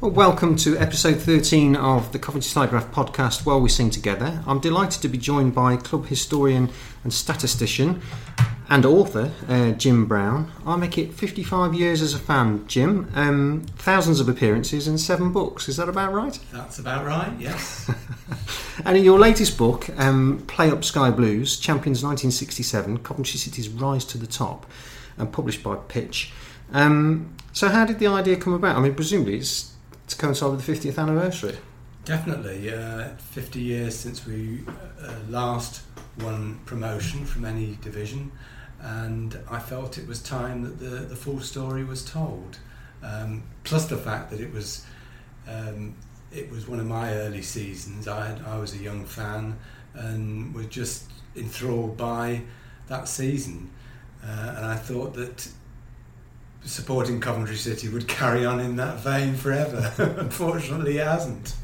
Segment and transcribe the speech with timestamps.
[0.00, 4.42] Well, welcome to episode 13 of the Coventry Telegraph podcast, While We Sing Together.
[4.46, 6.70] I'm delighted to be joined by club historian
[7.04, 8.00] and statistician
[8.70, 10.50] and author uh, Jim Brown.
[10.64, 13.12] I make it 55 years as a fan, Jim.
[13.14, 15.68] Um, thousands of appearances and seven books.
[15.68, 16.38] Is that about right?
[16.50, 17.90] That's about right, yes.
[18.86, 24.06] and in your latest book, um, Play Up Sky Blues, Champions 1967, Coventry City's Rise
[24.06, 24.64] to the Top,
[25.18, 26.32] and published by Pitch.
[26.72, 28.76] Um, so, how did the idea come about?
[28.76, 29.69] I mean, presumably it's
[30.10, 31.56] to coincide with the 50th anniversary.
[32.04, 32.72] Definitely.
[32.72, 34.60] Uh, 50 years since we
[35.02, 35.82] uh, last
[36.20, 38.32] won promotion from any division
[38.82, 42.58] and I felt it was time that the, the full story was told.
[43.02, 44.86] Um, plus the fact that it was
[45.48, 45.94] um,
[46.32, 48.06] it was one of my early seasons.
[48.06, 49.58] I had, I was a young fan
[49.94, 52.42] and was just enthralled by
[52.88, 53.70] that season,
[54.24, 55.48] uh, and I thought that
[56.64, 59.92] supporting Coventry City would carry on in that vein forever.
[60.18, 61.54] Unfortunately, it hasn't.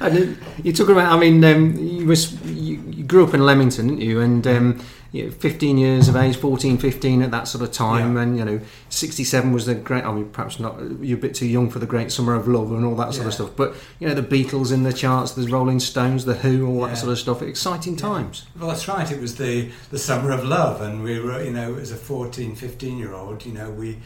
[0.00, 3.88] And you talk about, I mean, um, you, was, you, you, grew up in Leamington,
[3.88, 4.20] didn't you?
[4.20, 4.80] And um,
[5.12, 8.22] you know, 15 years of age, 14, 15 at that sort of time, yeah.
[8.22, 10.04] and you know, 67 was the great.
[10.04, 10.78] I mean, perhaps not.
[11.00, 13.24] You're a bit too young for the Great Summer of Love and all that sort
[13.24, 13.28] yeah.
[13.28, 13.50] of stuff.
[13.56, 16.88] But you know, the Beatles in the charts, the Rolling Stones, the Who, all that
[16.88, 16.94] yeah.
[16.94, 17.40] sort of stuff.
[17.40, 18.46] Exciting times.
[18.58, 19.10] Well, that's right.
[19.10, 22.54] It was the the Summer of Love, and we were, you know, as a 14,
[22.54, 23.98] 15 year old, you know, we.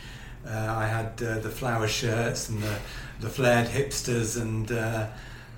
[0.46, 2.78] Uh, I had uh, the flower shirts and the,
[3.20, 5.06] the flared hipsters, and uh,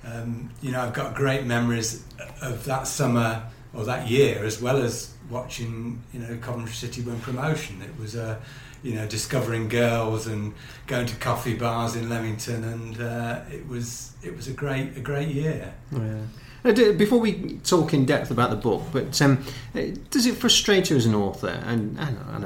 [0.05, 2.05] um, you know I've got great memories
[2.43, 7.19] of that summer or that year, as well as watching you know Coventry City win
[7.21, 7.81] promotion.
[7.83, 8.41] It was a
[8.83, 10.53] you know discovering girls and
[10.87, 15.01] going to coffee bars in Leamington, and uh, it was it was a great a
[15.01, 15.75] great year.
[15.91, 16.21] Yeah.
[16.65, 19.45] Uh, before we talk in depth about the book, but um,
[19.75, 22.45] uh, does it frustrate you as an author and, and, and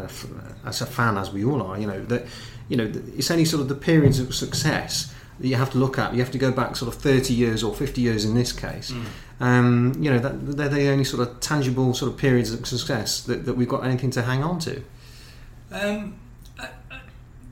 [0.64, 2.26] as a fan, as we all are, you know that
[2.68, 5.98] you know it's only sort of the periods of success that you have to look
[5.98, 6.14] at.
[6.14, 8.90] You have to go back sort of 30 years or 50 years in this case.
[8.90, 9.04] Mm.
[9.40, 13.20] Um, you know, that, they're the only sort of tangible sort of periods of success
[13.22, 14.82] that, that we've got anything to hang on to.
[15.70, 16.18] Um,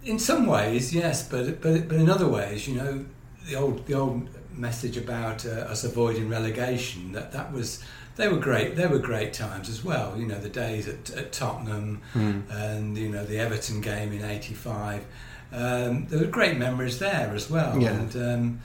[0.07, 3.05] in some ways, yes, but, but but in other ways, you know,
[3.49, 7.83] the old the old message about uh, us avoiding relegation that that was
[8.17, 8.77] they were great.
[8.77, 10.17] They were great times as well.
[10.17, 12.43] You know, the days at, at Tottenham mm.
[12.51, 15.05] and you know the Everton game in '85
[15.53, 17.81] um, there were great memories there as well.
[17.81, 17.93] Yeah.
[17.93, 18.61] And um,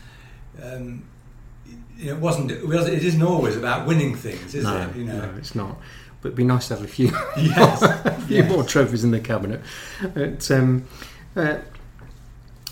[0.62, 1.04] um,
[2.00, 2.52] it wasn't.
[2.52, 4.96] It, isn't always about winning things, is no, it?
[4.96, 5.20] You know?
[5.20, 5.78] no, it's not.
[6.22, 8.52] But it'd be nice to have a few, yes, a few yes.
[8.52, 9.62] more trophies in the cabinet.
[10.14, 10.86] But, um,
[11.36, 11.58] uh,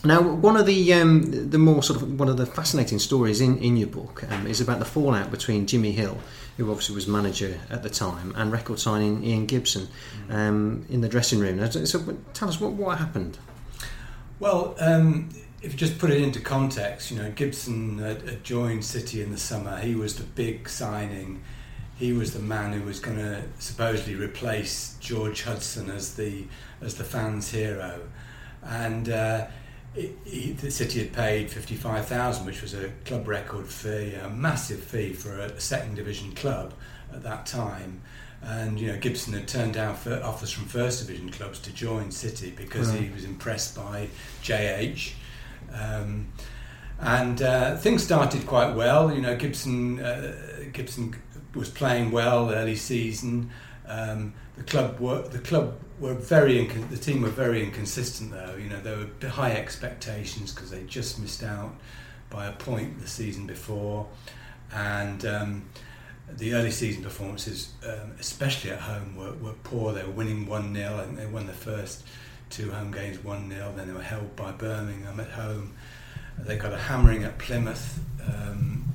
[0.04, 3.58] now, one of the um, the more sort of one of the fascinating stories in,
[3.58, 6.18] in your book um, is about the fallout between Jimmy Hill,
[6.56, 9.90] who obviously was manager at the time, and record signing Ian Gibson
[10.28, 10.34] mm.
[10.34, 11.70] um, in the dressing room.
[11.86, 13.38] So, tell us what what happened.
[14.40, 15.30] Well, um,
[15.62, 19.32] if you just put it into context, you know, Gibson had, had, joined City in
[19.32, 19.78] the summer.
[19.80, 21.42] He was the big signing.
[21.98, 26.46] He was the man who was going to supposedly replace George Hudson as the
[26.82, 28.00] as the fans' hero,
[28.64, 29.48] and uh,
[29.96, 34.30] it, the City had paid fifty five thousand, which was a club record fee, a
[34.30, 36.74] massive fee for a second division club
[37.14, 38.02] at that time
[38.42, 42.52] and you know Gibson had turned down offers from first division clubs to join City
[42.56, 43.02] because right.
[43.02, 44.08] he was impressed by
[44.44, 45.14] JH.
[45.74, 46.32] Um,
[47.02, 49.14] and uh, things started quite well.
[49.14, 50.36] You know, Gibson uh,
[50.74, 51.16] Gibson
[51.56, 53.52] was playing well early season.
[53.88, 58.56] Um, the club were the club were very incon- the team were very inconsistent though.
[58.56, 61.76] You know, there were high expectations because they just missed out
[62.30, 64.08] by a point the season before,
[64.72, 65.70] and um,
[66.38, 69.94] the early season performances, um, especially at home, were, were poor.
[69.94, 70.98] They were winning 1 0.
[70.98, 72.06] I think they won the first
[72.50, 73.74] two home games 1 0.
[73.76, 75.74] Then they were held by Birmingham at home.
[76.38, 78.86] They got a hammering at Plymouth um,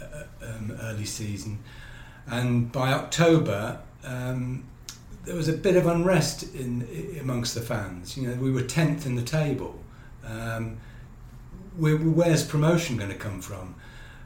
[0.00, 1.58] uh, um, early season.
[2.26, 4.64] And by October, um,
[5.28, 8.16] there was a bit of unrest in, amongst the fans.
[8.16, 9.78] You know, we were 10th in the table.
[10.26, 10.78] Um,
[11.76, 13.74] where, where's promotion going to come from?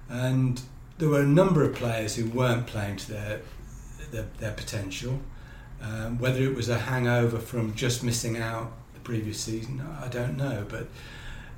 [0.09, 0.63] And
[0.99, 3.41] there were a number of players who weren't playing to their
[4.13, 5.19] their, their potential.
[5.83, 10.37] Um, whether it was a hangover from just missing out the previous season, I don't
[10.37, 10.65] know.
[10.69, 10.87] But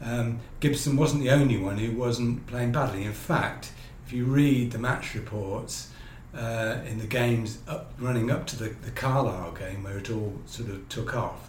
[0.03, 3.05] um, Gibson wasn't the only one who wasn't playing badly.
[3.05, 3.73] In fact,
[4.07, 5.91] if you read the match reports
[6.35, 10.35] uh, in the games up, running up to the, the Carlisle game where it all
[10.47, 11.49] sort of took off,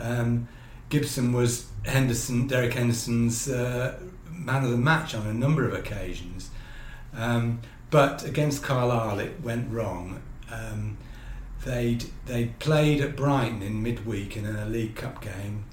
[0.00, 0.48] um,
[0.88, 3.98] Gibson was Henderson, Derek Henderson's uh,
[4.30, 6.50] man of the match on a number of occasions.
[7.14, 7.60] Um,
[7.90, 10.22] but against Carlisle, it went wrong.
[10.50, 10.96] Um,
[11.64, 15.64] they'd they played at Brighton in midweek in a League Cup game,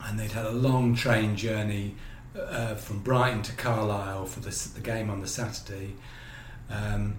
[0.00, 1.94] and they'd had a long train journey
[2.38, 5.94] uh, from Brighton to Carlisle for the, the game on the Saturday.
[6.70, 7.16] Um,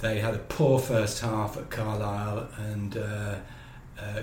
[0.00, 3.34] they had a poor first half at Carlisle, and uh,
[4.00, 4.22] uh,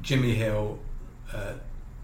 [0.00, 0.78] Jimmy Hill
[1.32, 1.52] uh,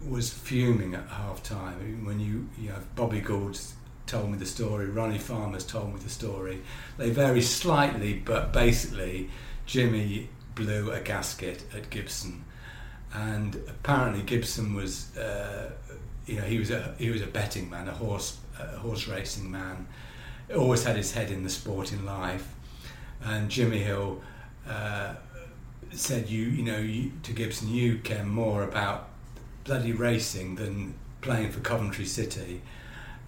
[0.07, 2.05] was fuming at half time.
[2.05, 3.75] When you, you know, Bobby Gould's
[4.07, 6.61] told me the story, Ronnie Farmer's told me the story.
[6.99, 9.31] They vary slightly, but basically,
[9.65, 12.45] Jimmy blew a gasket at Gibson,
[13.15, 15.71] and apparently Gibson was, uh,
[16.27, 19.51] you know, he was a he was a betting man, a horse a horse racing
[19.51, 19.87] man,
[20.55, 22.55] always had his head in the sport in life,
[23.25, 24.23] and Jimmy Hill.
[24.69, 25.15] Uh,
[25.95, 29.09] said you you know you, to Gibson you care more about
[29.65, 32.63] bloody racing than playing for Coventry City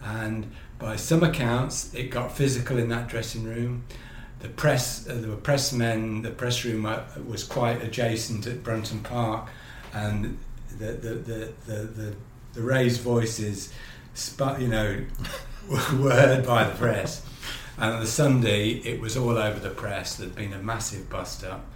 [0.03, 3.85] and by some accounts it got physical in that dressing room
[4.41, 6.89] the press uh, there were pressmen the press room
[7.27, 9.49] was quite adjacent at Brunton Park
[9.93, 10.39] and
[10.79, 12.15] the the the the, the,
[12.55, 13.73] the raised voices
[14.17, 15.05] sp- you know
[15.71, 17.25] were heard by the press
[17.79, 20.17] and on the Sunday it was all over the press.
[20.17, 21.67] There'd been a massive bust up.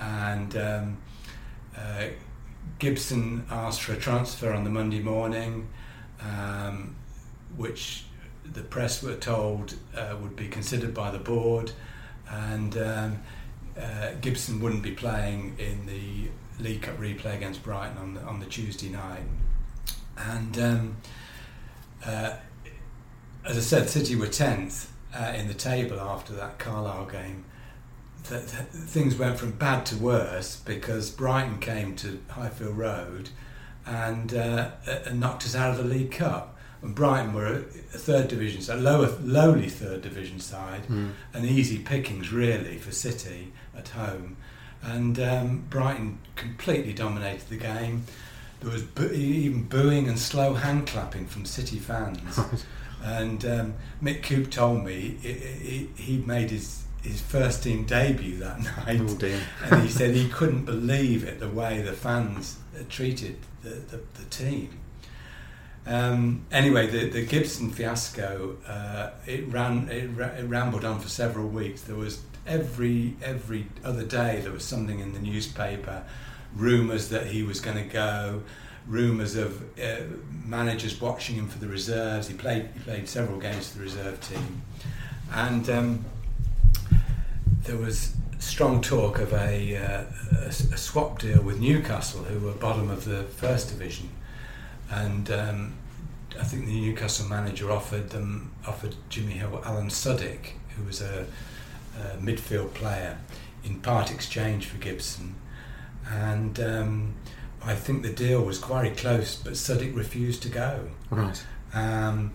[0.00, 0.98] And um,
[1.76, 2.06] uh,
[2.78, 5.68] Gibson asked for a transfer on the Monday morning
[6.20, 6.96] um,
[7.56, 8.04] which
[8.44, 11.72] the press were told uh, would be considered by the board,
[12.28, 13.22] and um,
[13.78, 16.28] uh, Gibson wouldn't be playing in the
[16.62, 19.22] League Cup replay against Brighton on the, on the Tuesday night.
[20.16, 20.96] And um,
[22.04, 22.34] uh,
[23.44, 27.44] as I said, City were 10th uh, in the table after that Carlisle game.
[28.24, 33.30] The, the, things went from bad to worse because Brighton came to Highfield Road
[33.84, 38.28] and, uh, and knocked us out of the League Cup and Brighton were a, third
[38.28, 41.12] division, so lower, lowly third division side, mm.
[41.32, 44.36] and easy pickings really for City at home.
[44.82, 48.04] And um, Brighton completely dominated the game.
[48.60, 52.40] There was bo- even booing and slow hand clapping from City fans.
[53.02, 58.60] and um, Mick Coop told me he, he made his his first team debut that
[58.86, 62.58] night, oh and he said he couldn't believe it the way the fans
[62.88, 64.78] treated the, the, the team.
[65.84, 71.48] Um, anyway, the, the Gibson fiasco uh, it ran it, it, rambled on for several
[71.48, 71.82] weeks.
[71.82, 76.04] There was every every other day there was something in the newspaper,
[76.54, 78.42] rumours that he was going to go,
[78.86, 80.02] rumours of uh,
[80.44, 82.28] managers watching him for the reserves.
[82.28, 84.62] He played he played several games for the reserve team,
[85.32, 86.04] and um,
[87.64, 92.52] there was strong talk of a, uh, a, a swap deal with Newcastle, who were
[92.52, 94.08] bottom of the first division.
[94.90, 95.74] And um,
[96.38, 101.26] I think the Newcastle manager offered them offered Jimmy Hill Alan Suddick, who was a,
[101.98, 103.18] a midfield player,
[103.64, 105.36] in part exchange for Gibson,
[106.10, 107.14] and um,
[107.64, 110.88] I think the deal was quite close, but Suddick refused to go.
[111.10, 111.44] Right.
[111.74, 112.32] Um,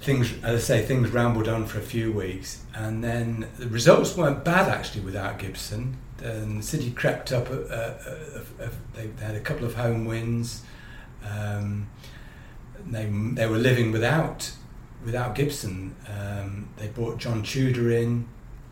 [0.00, 4.16] things, as I say, things rambled on for a few weeks, and then the results
[4.16, 5.96] weren't bad actually without Gibson.
[6.22, 7.48] And the City crept up.
[7.48, 10.62] A, a, a, they had a couple of home wins.
[11.24, 11.88] Um,
[12.86, 14.50] they they were living without
[15.04, 15.94] without Gibson.
[16.08, 18.28] Um, they brought John Tudor in,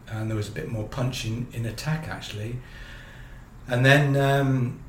[0.08, 2.58] and there was a bit more punch in, in attack actually.
[3.68, 4.80] And then um,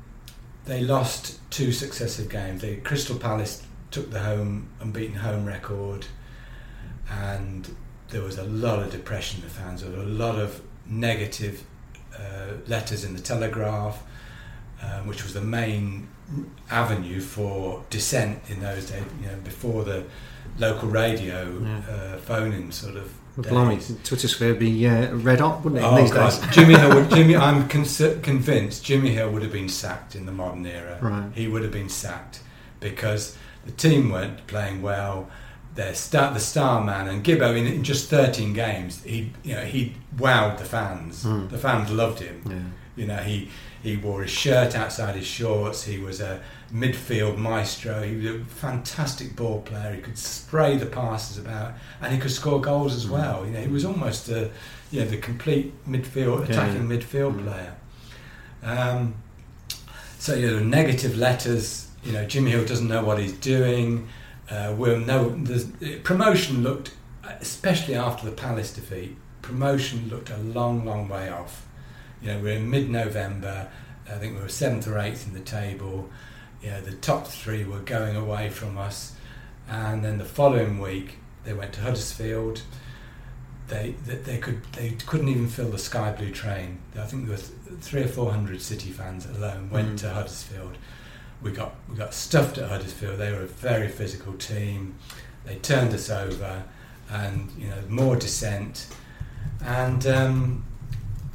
[0.68, 2.60] they lost two successive games.
[2.60, 6.06] They, Crystal Palace took the home unbeaten home record,
[7.10, 7.74] and
[8.10, 9.82] there was a lot of depression the fans.
[9.82, 11.64] There a lot of negative
[12.16, 14.02] uh, letters in the Telegraph,
[14.82, 16.08] um, which was the main
[16.70, 19.04] avenue for dissent in those days.
[19.22, 20.04] You know, before the
[20.58, 21.80] local radio yeah.
[21.90, 23.12] uh, phone-in sort of.
[23.42, 25.84] Blimey, Twitter sphere would be uh, red hot, wouldn't it?
[25.86, 26.30] Oh these God.
[26.30, 26.54] days?
[26.54, 27.84] Jimmy Hill, would, Jimmy, I'm con-
[28.22, 30.98] convinced Jimmy Hill would have been sacked in the modern era.
[31.00, 31.30] Right.
[31.34, 32.40] He would have been sacked
[32.80, 35.30] because the team weren't playing well.
[35.74, 39.64] Their star, the star man and Gibbo in, in, just 13 games, he you know
[39.64, 41.24] he wowed the fans.
[41.24, 41.50] Mm.
[41.50, 42.42] The fans loved him.
[42.44, 42.56] Yeah.
[42.98, 43.50] You know he
[43.82, 45.84] he wore his shirt outside his shorts.
[45.84, 46.40] He was a
[46.72, 48.02] midfield maestro.
[48.02, 49.94] He was a fantastic ball player.
[49.94, 53.46] He could spray the passes about, and he could score goals as well.
[53.46, 54.50] You know, he was almost a,
[54.90, 57.44] you know, the complete midfield attacking midfield mm.
[57.44, 57.74] player.
[58.62, 59.14] Um,
[60.18, 64.08] so you know, negative letters you know, Jimmy Hill doesn't know what he's doing.
[64.50, 66.94] Uh, we'll know the promotion looked,
[67.40, 71.66] especially after the Palace defeat, promotion looked a long, long way off.
[72.22, 73.68] You know, we're in mid-November.
[74.08, 76.08] I think we were seventh or eighth in the table.
[76.62, 79.14] You know, the top three were going away from us,
[79.68, 82.62] and then the following week they went to Huddersfield.
[83.68, 86.78] They, they, they could they couldn't even fill the sky blue train.
[86.98, 89.98] I think there were three or four hundred City fans alone went mm.
[90.00, 90.78] to Huddersfield
[91.42, 93.18] we got we got stuffed at Huddersfield.
[93.18, 94.96] They were a very physical team.
[95.44, 96.64] They turned us over,
[97.10, 98.86] and you know more dissent,
[99.64, 100.64] and um,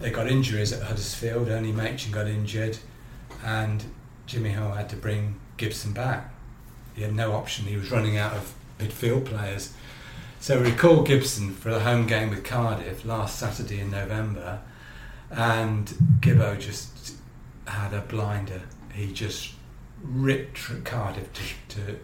[0.03, 1.47] they got injuries at Huddersfield.
[1.47, 2.77] Only Machin got injured,
[3.41, 3.85] and
[4.25, 6.33] Jimmy Hill had to bring Gibson back.
[6.93, 7.65] He had no option.
[7.65, 9.73] He was running out of midfield players.
[10.41, 14.59] So recall Gibson for the home game with Cardiff last Saturday in November,
[15.31, 15.87] and
[16.19, 17.15] Gibbo just
[17.65, 18.63] had a blinder.
[18.93, 19.53] He just
[20.03, 21.43] ripped Cardiff to,
[21.75, 21.99] to,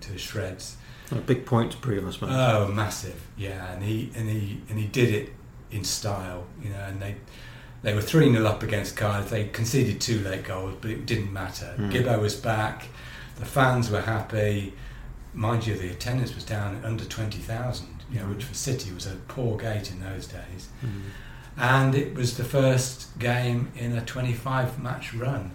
[0.00, 0.76] to shreds.
[1.12, 2.30] a big point to prove, I suppose.
[2.32, 3.28] Oh, massive!
[3.36, 5.32] Yeah, and he and he and he did it
[5.70, 6.80] in style, you know.
[6.80, 7.16] And they
[7.82, 9.30] they were three 0 up against Cardiff.
[9.30, 11.74] They conceded two late goals, but it didn't matter.
[11.78, 11.92] Mm.
[11.92, 12.86] Gibbo was back.
[13.36, 14.72] The fans were happy.
[15.32, 17.88] Mind you, the attendance was down under twenty thousand.
[18.10, 20.68] You know, which for City was a poor gate in those days.
[20.84, 21.02] Mm.
[21.56, 25.52] And it was the first game in a twenty-five match run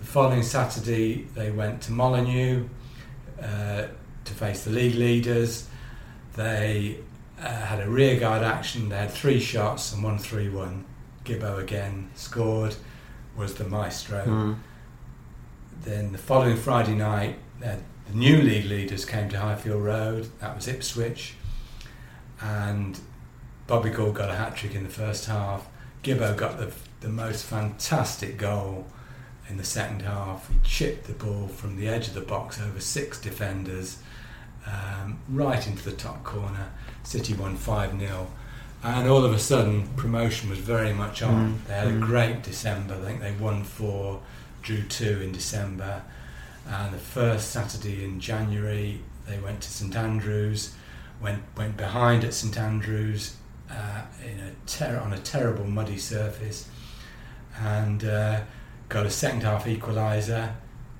[0.00, 2.68] the following Saturday, they went to Molineux
[3.42, 3.86] uh,
[4.24, 5.68] to face the league leaders.
[6.36, 6.98] They
[7.40, 8.88] uh, had a rearguard action.
[8.88, 10.84] They had three shots and won 3 1.
[11.24, 12.76] Gibbo again scored,
[13.36, 14.24] was the maestro.
[14.24, 14.58] Mm.
[15.82, 17.78] Then the following Friday night, the
[18.14, 20.28] new league leaders came to Highfield Road.
[20.40, 21.34] That was Ipswich.
[22.40, 22.98] And
[23.66, 25.68] Bobby Gould got a hat trick in the first half.
[26.02, 28.86] Gibbo got the, the most fantastic goal
[29.48, 30.48] in the second half.
[30.48, 33.98] He chipped the ball from the edge of the box over six defenders,
[34.66, 36.70] um, right into the top corner.
[37.08, 38.26] City won 5 0.
[38.82, 41.54] And all of a sudden, promotion was very much on.
[41.54, 41.66] Mm.
[41.66, 42.02] They had mm.
[42.02, 42.96] a great December.
[42.96, 44.20] I think they won four,
[44.60, 46.02] drew two in December.
[46.68, 50.74] And the first Saturday in January, they went to St Andrews,
[51.22, 53.36] went went behind at St Andrews
[53.70, 56.68] uh, in a ter- on a terrible muddy surface,
[57.58, 58.42] and uh,
[58.90, 60.52] got a second half equaliser.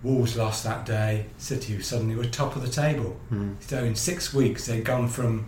[0.02, 1.26] Wolves lost that day.
[1.36, 3.20] City suddenly were top of the table.
[3.30, 3.56] Mm.
[3.60, 5.46] So in six weeks they'd gone from,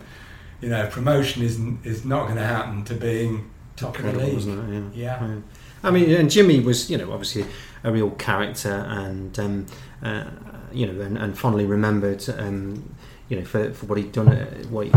[0.61, 4.41] you know, promotion is is not going to happen to being top of the league.
[4.41, 4.81] Yeah.
[4.93, 5.27] Yeah.
[5.27, 5.35] yeah.
[5.83, 7.45] I mean, and Jimmy was, you know, obviously
[7.83, 9.65] a real character, and um,
[10.03, 10.25] uh,
[10.71, 12.23] you know, and, and fondly remembered.
[12.37, 12.95] Um,
[13.29, 14.87] you know, for, for what he'd done, at, what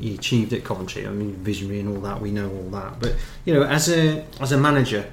[0.00, 1.08] he achieved at Coventry.
[1.08, 2.20] I mean, visionary and all that.
[2.20, 3.00] We know all that.
[3.00, 5.10] But you know, as a as a manager,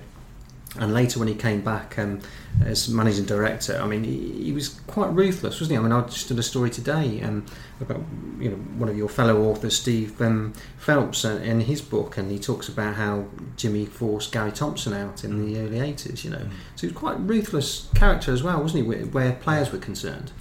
[0.80, 2.22] and later when he came back um,
[2.64, 5.78] as managing director, I mean, he, he, was quite ruthless, wasn't he?
[5.78, 7.46] I mean, I just did a story today um,
[7.82, 8.02] about
[8.40, 12.32] you know one of your fellow authors, Steve um, Phelps, uh, in his book, and
[12.32, 16.24] he talks about how Jimmy forced Gary Thompson out in the early '80s.
[16.24, 16.52] You know, mm.
[16.76, 18.90] so he was quite ruthless character as well, wasn't he?
[18.90, 20.32] Where, where players were concerned.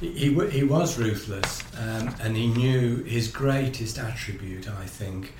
[0.00, 5.34] He, he was ruthless, um, and he knew his greatest attribute, I think,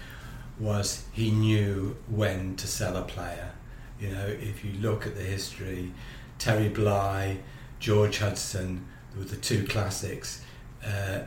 [0.59, 3.53] was he knew when to sell a player
[4.01, 5.93] you know, if you look at the history,
[6.39, 7.39] Terry Bly,
[7.79, 10.43] George Hudson were the two classics.
[10.85, 11.21] Uh,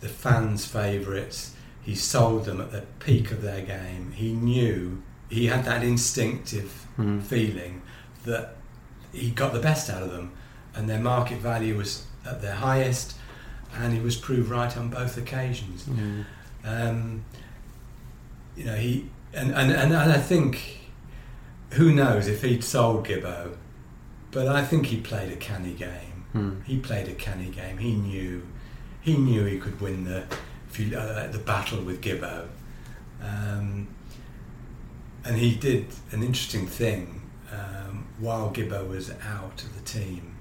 [0.00, 1.54] the fans' favourites.
[1.82, 4.12] He sold them at the peak of their game.
[4.12, 7.22] He knew he had that instinctive mm.
[7.22, 7.82] feeling
[8.24, 8.56] that
[9.12, 10.32] he got the best out of them,
[10.74, 13.16] and their market value was at their highest,
[13.74, 15.84] and he was proved right on both occasions.
[15.84, 16.24] Mm.
[16.64, 17.24] Um,
[18.56, 20.85] you know, he and, and, and, and I think
[21.72, 23.56] who knows if he'd sold Gibbo,
[24.30, 26.24] but I think he played a canny game.
[26.32, 26.60] Hmm.
[26.62, 27.78] He played a canny game.
[27.78, 28.46] He knew,
[29.00, 30.24] he knew he could win the,
[30.74, 32.48] you, uh, the battle with Gibbo,
[33.22, 33.88] um,
[35.24, 40.36] and he did an interesting thing um, while Gibbo was out of the team.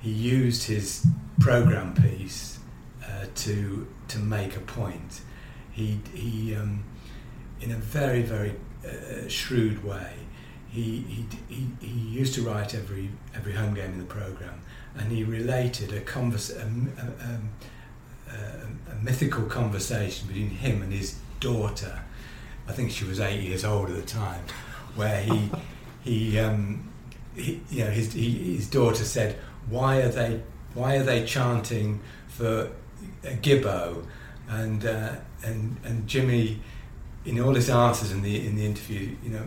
[0.00, 1.06] He used his
[1.40, 2.58] program piece
[3.02, 5.22] uh, to to make a point.
[5.72, 6.84] He he um,
[7.60, 8.54] in a very very
[8.86, 10.12] uh, shrewd way
[10.74, 14.60] he, he, he, he used to write every, every home game in the programme
[14.96, 21.18] and he related a, converse, a, a, a, a, mythical conversation between him and his
[21.40, 22.00] daughter.
[22.68, 24.42] I think she was eight years old at the time,
[24.96, 25.50] where he,
[26.02, 26.90] he, um,
[27.34, 29.38] he you know, his, he, his daughter said,
[29.68, 30.40] "Why are they,
[30.72, 32.70] why are they chanting for
[33.22, 34.06] Gibbo?"
[34.48, 36.60] And uh, and and Jimmy,
[37.24, 39.44] in all his answers in the in the interview, you know,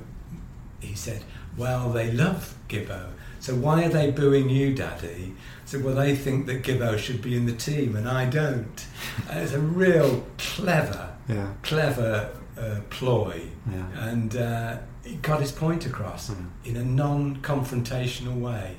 [0.79, 1.23] he said,
[1.57, 3.09] well, they love Gibbo.
[3.39, 5.35] So why are they booing you, Daddy?
[5.65, 8.85] So well, they think that Gibbo should be in the team, and I don't.
[9.29, 11.53] And it's a real clever, Yeah.
[11.61, 12.29] clever
[12.59, 13.41] uh, ploy,
[13.71, 14.09] Yeah.
[14.09, 16.45] and uh, he got his point across Mm.
[16.65, 18.77] in a non-confrontational way.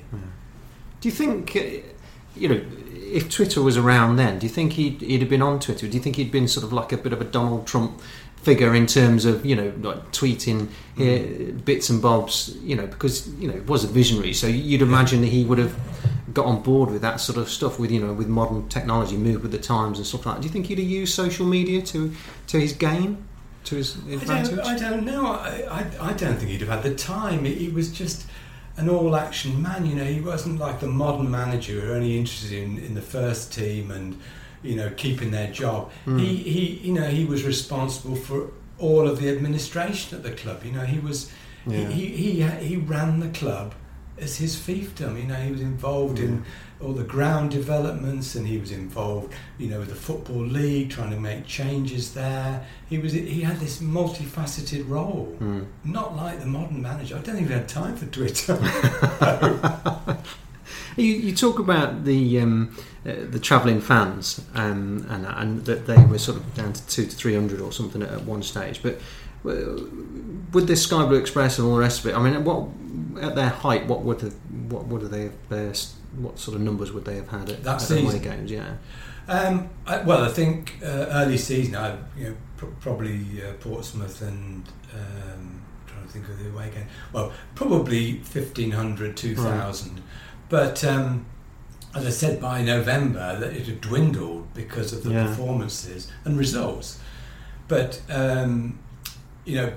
[1.01, 1.87] Do you think, uh,
[2.35, 2.61] you know,
[2.93, 5.87] if Twitter was around then, do you think he'd, he'd have been on Twitter?
[5.87, 8.01] Do you think he'd been sort of like a bit of a Donald Trump
[8.41, 10.67] figure in terms of, you know, like tweeting
[10.97, 14.33] uh, bits and bobs, you know, because, you know, it was a visionary.
[14.33, 15.75] So you'd imagine that he would have
[16.33, 19.41] got on board with that sort of stuff with, you know, with modern technology, move
[19.41, 20.41] with the times and stuff like that.
[20.41, 22.13] Do you think he'd have used social media to,
[22.47, 23.25] to his gain?
[23.65, 25.27] To his I don't, I don't know.
[25.27, 27.43] I, I, I don't think he'd have had the time.
[27.43, 28.25] He, was just
[28.77, 29.85] an all-action man.
[29.85, 33.53] You know, he wasn't like the modern manager who only interested in, in the first
[33.53, 34.17] team and
[34.63, 35.91] you know keeping their job.
[36.05, 36.19] Mm.
[36.19, 40.63] He, he, you know, he was responsible for all of the administration at the club.
[40.63, 41.31] You know, he was
[41.65, 41.87] Yeah.
[41.89, 43.73] he, he, he he ran the club
[44.17, 45.17] as his fiefdom.
[45.21, 46.43] You know, he was involved in
[46.81, 51.09] all the ground developments, and he was involved, you know, with the football league, trying
[51.11, 52.65] to make changes there.
[52.89, 55.65] He was he had this multifaceted role, Mm.
[55.83, 57.15] not like the modern manager.
[57.17, 58.55] I don't think he had time for Twitter.
[60.97, 66.03] You, you talk about the um, uh, the travelling fans um, and and that they
[66.05, 68.81] were sort of down to two to three hundred or something at, at one stage,
[68.83, 68.99] but
[69.45, 69.51] uh,
[70.51, 72.67] with this Sky Blue Express and all the rest of it, I mean, what
[73.23, 74.29] at their height, what would the,
[74.73, 75.73] what would they have, uh,
[76.17, 78.51] what sort of numbers would they have had at, That at away games?
[78.51, 78.75] Yeah,
[79.27, 84.21] Um, I, well, I think uh, early season, I you know pr- probably uh, Portsmouth
[84.21, 86.87] and um, trying to think of the away game.
[87.13, 90.01] Well, probably 1500, 2000.
[90.49, 91.25] But um,
[91.95, 95.27] as I said, by November, that it had dwindled because of the Yeah.
[95.27, 96.99] performances and results.
[97.67, 98.79] But um,
[99.45, 99.73] you know,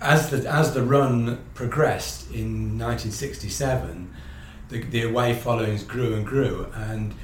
[0.00, 4.10] as the as the run progressed in 1967,
[4.68, 7.14] the, the away followings grew and grew, and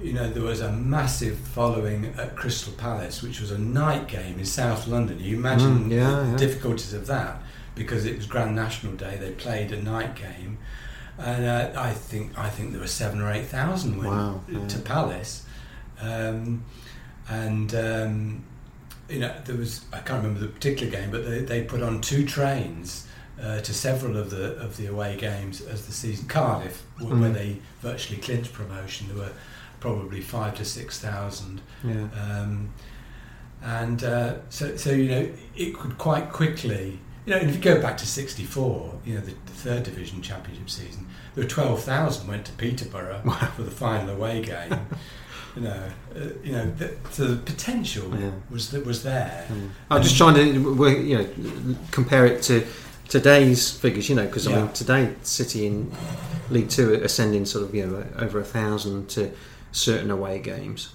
[0.00, 4.38] you know there was a massive following at Crystal Palace, which was a night game
[4.38, 5.18] in South London.
[5.20, 6.36] You imagine Mm, yeah, the yeah.
[6.36, 7.42] difficulties of that
[7.74, 9.16] because it was Grand National Day.
[9.20, 10.58] They played a night game,
[11.20, 14.66] and uh, I think I think there were seven or eight thousand went Wow, yeah.
[14.66, 15.44] to Palace,
[16.00, 16.64] um,
[17.28, 17.74] and.
[17.74, 18.44] Um,
[19.08, 22.00] you know, there was I can't remember the particular game, but they, they put on
[22.00, 23.08] two trains
[23.42, 26.28] uh, to several of the of the away games as the season.
[26.28, 27.34] Cardiff, wh- where Mm.
[27.34, 29.32] they virtually clinched promotion, there were
[29.80, 32.70] probably five to six thousand, yeah, um,
[33.64, 37.00] and uh, so so you know it could quite quickly.
[37.30, 40.68] You know, if you go back to '64, you know the, the third division championship
[40.68, 43.20] season, there were twelve thousand went to Peterborough
[43.54, 44.76] for the final away game.
[45.54, 45.84] you know,
[46.16, 48.32] uh, you know, the, so the potential Yeah.
[48.50, 49.46] was that was there.
[49.92, 52.66] I'm just trying to you know compare it to
[53.08, 55.92] today's figures, you know, because I mean today City in
[56.50, 59.30] League Two are sending sort of you know over a thousand to
[59.70, 60.94] certain away games.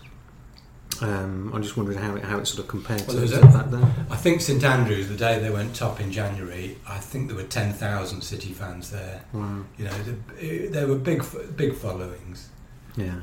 [1.02, 3.70] Um, I'm just wondering how it how it sort of compared Well, to, a- back
[3.70, 3.84] then.
[4.10, 7.44] I think St Andrews, the day they went top in January, I think there were
[7.44, 9.24] ten thousand City fans there.
[9.34, 9.64] Wow.
[9.78, 11.24] You know, the, there were big
[11.56, 12.50] big followings.
[12.96, 13.22] Yeah.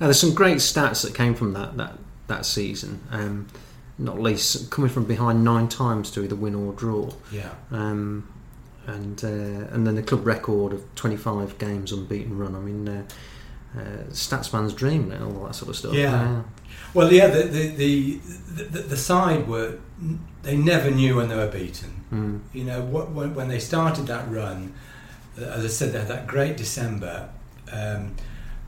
[0.00, 1.98] Now there's some great stats that came from that that
[2.28, 3.00] that season.
[3.10, 3.48] Um,
[3.98, 7.10] not least coming from behind nine times to either win or draw.
[7.30, 7.50] Yeah.
[7.70, 8.28] um,
[8.86, 9.28] and uh,
[9.72, 12.56] and then the club record of 25 games unbeaten run.
[12.56, 13.04] I mean, uh,
[13.78, 15.94] uh, Statsman's dream and all that sort of stuff.
[15.94, 16.42] Yeah.
[16.94, 18.20] Well, yeah, the the, the
[18.54, 19.78] the the side were
[20.42, 22.04] they never knew when they were beaten.
[22.12, 22.40] Mm.
[22.52, 24.74] You know, what, when, when they started that run,
[25.40, 27.30] uh, as I said, they had that great December,
[27.72, 28.16] um,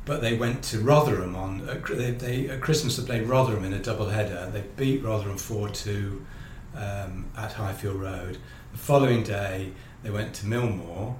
[0.04, 2.96] but they went to Rotherham on at, Cr- they, they, at Christmas.
[2.96, 4.50] They played Rotherham in a double header.
[4.52, 6.24] They beat Rotherham four two
[6.74, 8.38] um, at Highfield Road.
[8.72, 11.16] The following day, they went to Millmoor,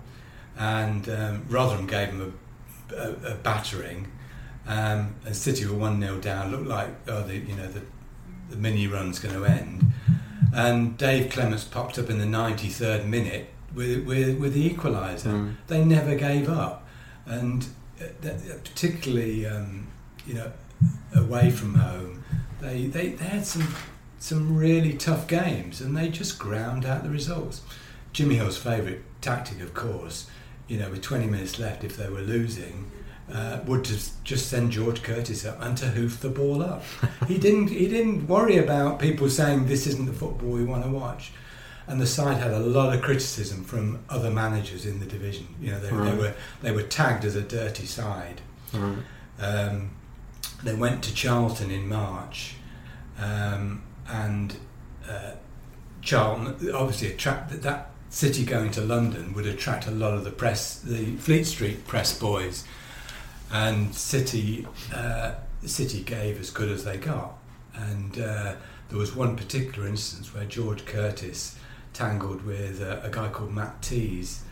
[0.57, 2.41] and um, Rotherham gave them
[2.91, 4.11] a, a, a battering.
[4.67, 6.51] Um, and City were one 0 down.
[6.51, 7.83] Looked like oh, the you know the
[8.51, 9.93] the mini run's going to end.
[10.55, 15.33] And Dave Clements popped up in the 93rd minute with with, with the equaliser.
[15.33, 15.55] Mm.
[15.67, 16.87] They never gave up,
[17.27, 17.67] and
[18.01, 19.89] uh, that- particularly um,
[20.27, 20.53] you know
[21.15, 22.25] away from home,
[22.61, 23.75] they, they they had some
[24.19, 27.61] some really tough games, and they just ground out the results.
[28.15, 30.31] Jimmy Hill's favourite tactic, of course,
[30.69, 32.91] you know, with 20 minutes left, if they were losing,
[33.33, 36.83] uh, would just, just send George Curtis up and to hoof the ball up.
[37.27, 37.69] he didn't.
[37.69, 41.33] He didn't worry about people saying this isn't the football we want to watch.
[41.87, 45.55] And the side had a lot of criticism from other managers in the division.
[45.61, 48.41] You know, they, they were they were tagged as a dirty side.
[48.73, 48.99] Right.
[49.39, 49.91] Um,
[50.63, 52.55] they went to Charlton in March,
[53.19, 54.57] um, and
[55.09, 55.33] uh,
[56.01, 60.31] Charlton obviously attract that, that City going to London would attract a lot of the
[60.31, 62.65] press, the Fleet Street press boys,
[63.55, 67.39] and City uh, City gave as good as they got.
[67.75, 68.57] And uh,
[68.89, 71.57] there was one particular instance where George Curtis
[71.93, 74.43] tangled with a, a guy called Matt Tees,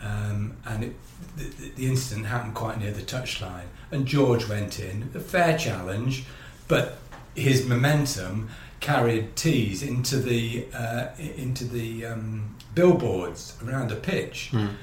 [0.00, 0.96] um, and it,
[1.36, 3.66] the, the incident happened quite near the touchline.
[3.90, 6.24] And George went in, a fair challenge,
[6.68, 6.98] but
[7.34, 14.50] his momentum carried Tees into the uh, into the um, billboards around the pitch.
[14.52, 14.74] Mm.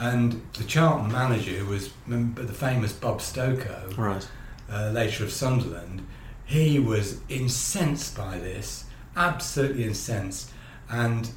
[0.00, 4.26] And the Charlton manager, was remember the famous Bob Stokoe, Right.
[4.72, 6.06] uh, later of Sunderland,
[6.46, 8.84] he was incensed by this,
[9.14, 10.50] absolutely incensed,
[10.88, 11.30] and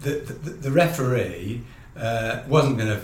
[0.00, 1.62] the the, the referee
[1.96, 3.00] uh, wasn't going to.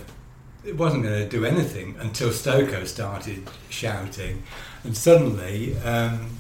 [0.68, 4.42] It wasn't going to do anything until Stokoe started shouting,
[4.82, 6.30] and suddenly, um,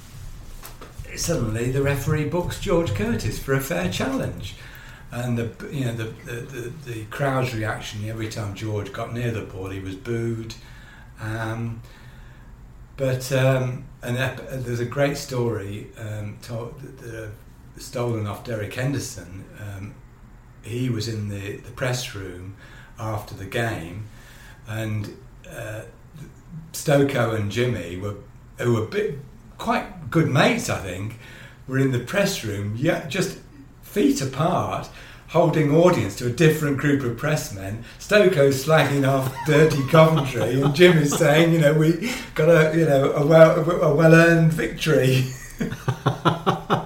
[1.14, 4.54] suddenly the referee books George Curtis for a fair challenge,
[5.14, 9.30] and the you know the the, the, the crowd's reaction every time George got near
[9.30, 10.54] the ball, he was booed.
[11.20, 11.80] Um,
[12.96, 14.16] but um, and
[14.64, 16.74] there's a great story um, told,
[17.06, 17.28] uh,
[17.78, 19.44] stolen off Derek Henderson.
[19.60, 19.94] Um,
[20.62, 22.56] he was in the, the press room
[22.98, 24.06] after the game,
[24.66, 25.16] and
[25.48, 25.82] uh,
[26.72, 28.16] Stokoe and Jimmy were
[28.58, 29.18] who were bit,
[29.58, 31.18] quite good mates, I think,
[31.66, 33.38] were in the press room, yeah, just
[33.94, 34.90] feet apart.
[35.28, 40.98] Holding audience to a different group of pressmen, Stokoe's slagging off dirty Coventry, and Jim
[40.98, 45.24] is saying, you know, we got a, you know, a well, a well earned victory.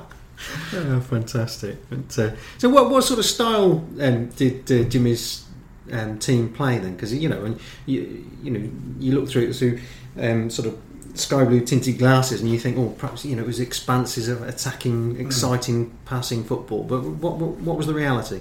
[0.70, 1.76] Oh, fantastic!
[1.88, 5.44] But, uh, so, what what sort of style um, did uh, Jimmy's
[5.90, 6.94] um, team play then?
[6.94, 9.80] Because you know, and you you know, you look through it through
[10.20, 10.78] um, sort of
[11.14, 14.42] sky blue tinted glasses, and you think, oh, perhaps you know, it was expanses of
[14.42, 16.84] attacking, exciting, passing football.
[16.84, 18.40] But what what, what was the reality?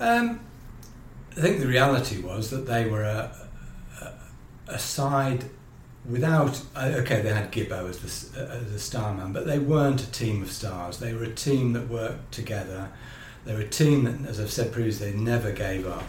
[0.00, 0.40] Um,
[1.36, 3.30] I think the reality was that they were a,
[4.00, 4.12] a,
[4.74, 5.44] a side
[6.08, 6.60] without.
[6.76, 7.98] uh, Okay, they had Gibbo as
[8.30, 10.98] the, as the star man, but they weren't a team of stars.
[10.98, 12.88] They were a team that worked together.
[13.44, 16.04] They were a team that, as I've said previously, they never gave up.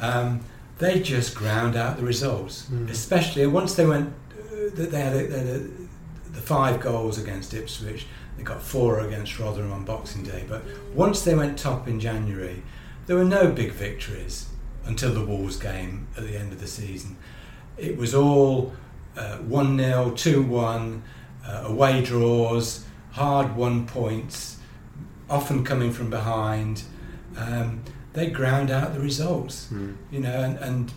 [0.00, 0.40] Um,
[0.78, 2.88] they just ground out the results, Mm.
[2.90, 4.12] especially once they went.
[4.74, 5.58] That they had, a, they had a,
[6.30, 8.06] the five goals against Ipswich.
[8.36, 10.44] They got four against Rotherham on Boxing Day.
[10.48, 10.62] But
[10.94, 12.62] once they went top in January,
[13.06, 14.48] there were no big victories
[14.84, 17.16] until the Wolves game at the end of the season.
[17.76, 18.72] It was all
[19.16, 21.02] uh, 1 0, 2 1,
[21.46, 24.58] uh, away draws, hard won points,
[25.28, 26.82] often coming from behind.
[27.36, 29.68] Um, they ground out the results,
[30.10, 30.92] you know, and, and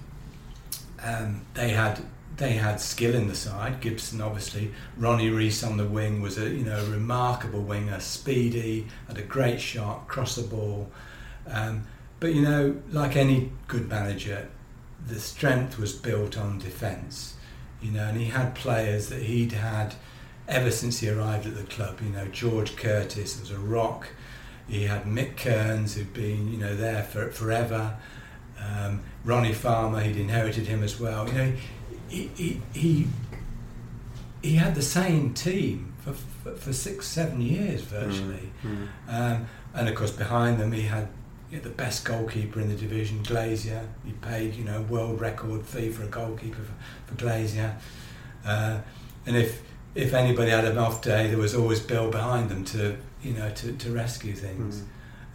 [1.03, 2.01] um, they had
[2.37, 3.81] they had skill in the side.
[3.81, 9.17] Gibson, obviously, Ronnie Rees on the wing was a you know remarkable winger, speedy, had
[9.17, 10.89] a great shot, cross the ball.
[11.47, 11.85] Um,
[12.19, 14.49] but you know, like any good manager,
[15.05, 17.35] the strength was built on defence.
[17.81, 19.95] You know, and he had players that he'd had
[20.47, 21.99] ever since he arrived at the club.
[22.01, 24.09] You know, George Curtis was a rock.
[24.67, 27.97] He had Mick Kearns, who'd been you know there for forever.
[28.59, 31.27] Um, Ronnie Farmer, he'd inherited him as well.
[31.27, 31.53] You know,
[32.11, 33.07] he he he,
[34.41, 38.51] he had the same team for, for, for six, seven years virtually.
[39.07, 41.07] Um, and of course, behind them, he had
[41.49, 43.87] you know, the best goalkeeper in the division, Glazier.
[44.05, 46.73] He paid, you know, world record fee for a goalkeeper for,
[47.07, 47.77] for Glazier.
[48.45, 48.79] Uh,
[49.25, 49.61] and if
[49.93, 53.49] if anybody had an off day, there was always Bill behind them to, you know,
[53.51, 54.83] to, to rescue things.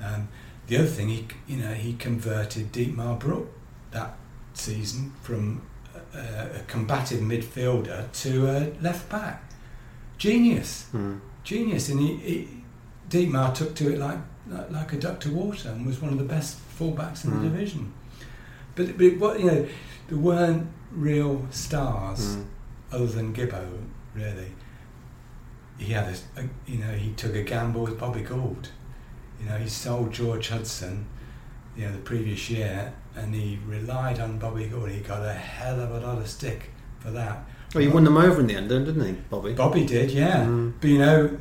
[0.02, 0.28] Um,
[0.66, 3.46] the other thing, he you know, he converted Dietmar Bruck
[3.92, 4.16] that
[4.54, 5.62] season from
[6.16, 9.42] a, combative midfielder to a left back.
[10.18, 11.20] Genius Mm.
[11.44, 12.48] genius, and he, he
[13.10, 16.18] Dietmar took to it like, like like a duck to water, and was one of
[16.18, 17.42] the best fullbacks in Mm.
[17.42, 17.92] the division.
[18.74, 19.66] But, but what you know,
[20.08, 22.44] there weren't real stars Mm.
[22.92, 23.64] other than Gibbo,
[24.14, 24.52] really.
[25.78, 28.68] He had a, a, you know, he took a gamble with Bobby Gould.
[29.40, 31.06] You know, he sold George Hudson,
[31.76, 34.90] you know, the previous year, and he relied on Bobby Gould.
[34.90, 37.44] He got a hell of a lot of stick for that.
[37.74, 39.52] Well, he won them over in the end, didn't he, Bobby?
[39.52, 40.44] Bobby did, yeah.
[40.44, 40.74] Mm.
[40.80, 41.38] But you know,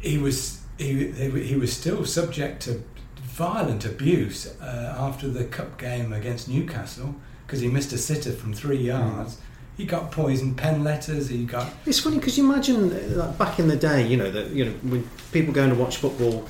[0.00, 2.82] he was he he was still subject to
[3.16, 7.14] violent abuse uh, after the cup game against Newcastle
[7.46, 9.38] because he missed a sitter from three yards.
[9.76, 11.28] He got poisoned pen letters.
[11.28, 14.50] He got It's funny because you imagine like back in the day, you know, that
[14.50, 16.46] you know when people going to watch football,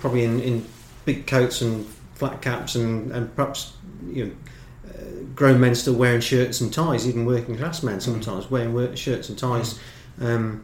[0.00, 0.66] probably in, in
[1.04, 1.86] big coats and
[2.22, 3.72] flat caps and, and perhaps
[4.08, 4.32] you know
[4.88, 8.96] uh, grown men still wearing shirts and ties, even working class men sometimes wearing work,
[8.96, 9.80] shirts and ties
[10.20, 10.62] um,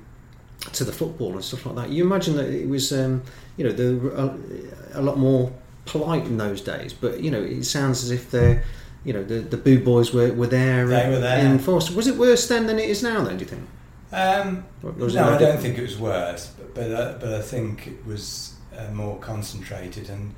[0.73, 1.89] to the football and stuff like that.
[1.91, 3.23] You imagine that it was um,
[3.57, 5.53] you know there were a, a lot more
[5.85, 8.63] polite in those days, but you know, it sounds as if they're,
[9.05, 10.87] you know, the the boo boys were, were there.
[10.87, 11.45] They were there.
[11.45, 11.91] in force.
[11.91, 13.25] Was it worse then than it is now?
[13.25, 13.67] Then do you think?
[14.13, 15.61] Um, no, I don't different?
[15.61, 20.09] think it was worse, but but, uh, but I think it was uh, more concentrated.
[20.09, 20.35] And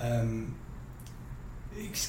[0.00, 0.54] um,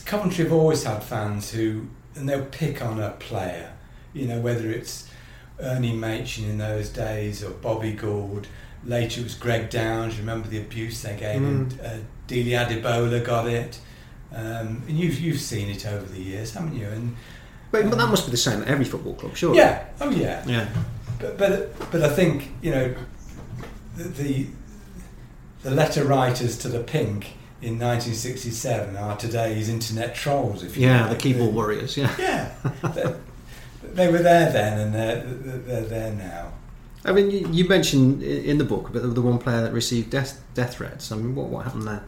[0.06, 3.74] Coventry have always had fans who, and they'll pick on a player,
[4.14, 5.10] you know, whether it's
[5.60, 8.48] Ernie Machin in those days or Bobby Gould.
[8.86, 10.18] Later it was Greg Downs.
[10.18, 11.70] Remember the abuse they gave him?
[11.70, 11.86] Mm.
[11.86, 13.80] Uh, Delia got it.
[14.34, 16.88] Um, and you've you've seen it over the years, haven't you?
[16.88, 17.16] And
[17.72, 19.56] But, but that must be the same at every football club, sure.
[19.56, 20.44] yeah, oh yeah.
[20.46, 20.68] Yeah.
[21.20, 22.96] But, but but I think you know
[23.96, 24.48] the, the
[25.64, 30.64] the letter writers to the Pink in 1967 are today's internet trolls.
[30.64, 31.10] If you Yeah, like.
[31.12, 31.98] the keyboard warriors.
[31.98, 32.14] Yeah.
[32.20, 32.52] Yeah,
[32.94, 33.16] they,
[33.84, 36.54] they were there then, and they're, they're there now.
[37.06, 40.42] I mean, you, you mentioned in the book about the, one player that received death
[40.54, 41.12] death threats.
[41.12, 42.04] I mean, what what happened there?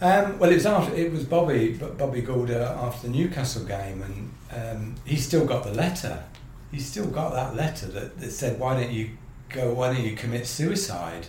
[0.00, 4.02] Um, well, it was after it was Bobby Bobby Gould uh, after the Newcastle game,
[4.02, 6.24] and um, he still got the letter.
[6.72, 9.10] He still got that letter that, that said, "Why don't you
[9.50, 9.72] go?
[9.72, 11.26] Why don't you commit suicide?"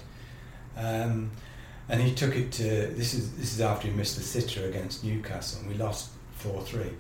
[0.76, 1.32] Um,
[1.90, 5.04] and he took it to this is this is after he missed the sitter against
[5.04, 6.92] Newcastle, and we lost four three.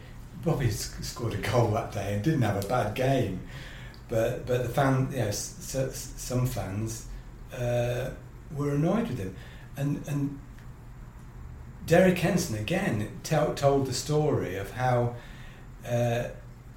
[0.43, 3.41] Bobby scored a goal that day and didn't have a bad game,
[4.09, 7.07] but but the fan, you know, s- s- some fans
[7.57, 8.09] uh,
[8.55, 9.35] were annoyed with him,
[9.77, 10.39] and and
[11.85, 15.15] Derek Henderson again tell, told the story of how
[15.87, 16.25] uh,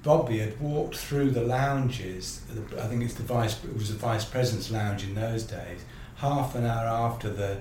[0.03, 2.41] Bobby had walked through the lounges.
[2.77, 3.63] I think it's the vice.
[3.63, 5.81] It was the vice president's lounge in those days.
[6.15, 7.59] Half an hour after the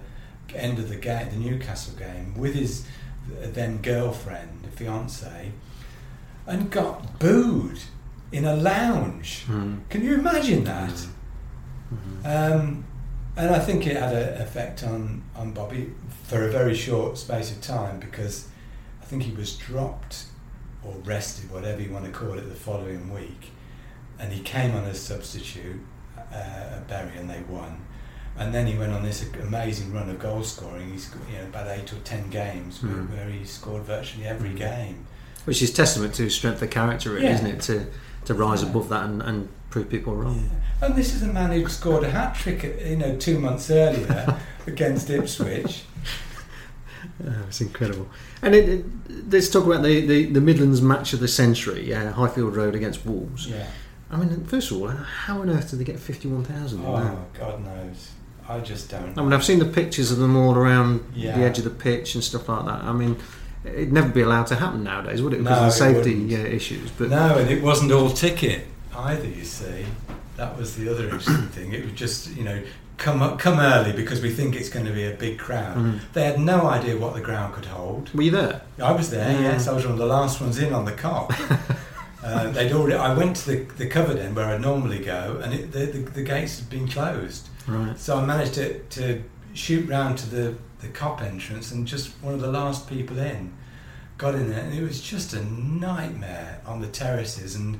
[0.54, 2.87] end of the game, the Newcastle game, with his
[3.28, 5.52] then girlfriend, fiance,
[6.46, 7.78] and got booed
[8.32, 9.44] in a lounge.
[9.90, 11.06] Can you imagine that?
[12.24, 12.84] Um,
[13.37, 15.92] and I think it had an effect on, on Bobby
[16.24, 18.48] for a very short space of time because
[19.00, 20.24] I think he was dropped
[20.82, 23.52] or rested, whatever you want to call it, the following week.
[24.18, 25.80] And he came on as substitute
[26.16, 27.80] uh, at Bury and they won.
[28.38, 30.90] And then he went on this amazing run of goal scoring.
[30.92, 33.11] He's got, you know about eight or ten games where, Mm.
[33.11, 35.07] where he scored virtually every game.
[35.44, 37.35] Which is testament to strength of character, really, Yeah.
[37.35, 37.61] isn't it?
[37.62, 37.87] To
[38.27, 38.68] to rise Yeah.
[38.70, 40.51] above that and, and prove people wrong.
[40.83, 44.37] And this is a man who scored a hat trick, you know, two months earlier
[44.66, 45.85] against Ipswich.
[47.27, 48.09] Oh, it's incredible.
[48.42, 48.85] And it, it,
[49.31, 53.05] let's talk about the, the, the Midlands match of the century, uh, Highfield Road against
[53.07, 53.46] Wolves.
[53.48, 53.66] Yeah.
[54.11, 56.92] I mean, first of all, how on earth did they get 51,000 in that?
[56.92, 58.11] Oh, God knows.
[58.48, 59.16] I just don't.
[59.18, 61.37] I mean, I've seen the pictures of them all around Yeah.
[61.37, 62.82] the edge of the pitch and stuff like that.
[62.84, 63.16] I mean,
[63.64, 65.42] it'd never be allowed to happen nowadays, would it?
[65.44, 66.90] Because No, of the safety uh, issues.
[66.90, 69.28] But no, and it wasn't all ticket either.
[69.28, 69.84] You see,
[70.37, 71.72] that was the other interesting thing.
[71.72, 72.62] It was just you know
[72.96, 75.76] come up, come early because we think it's going to be a big crowd.
[75.76, 76.00] Mhm.
[76.14, 78.12] They had no idea what the ground could hold.
[78.14, 78.62] were you there?
[78.82, 79.30] I was there.
[79.30, 79.40] Yeah.
[79.52, 81.30] Yes, I was one of the last ones in on the Kop.
[82.24, 82.96] uh, they'd already.
[82.96, 85.98] I went to the the covered end where I normally go, and it, the, the
[86.11, 87.48] the gates had been closed.
[87.68, 87.98] Right.
[87.98, 89.22] So I managed to, to
[89.54, 93.52] shoot round to the, the Kop entrance and just one of the last people in
[94.16, 97.78] got in there and it was just a nightmare on the terraces and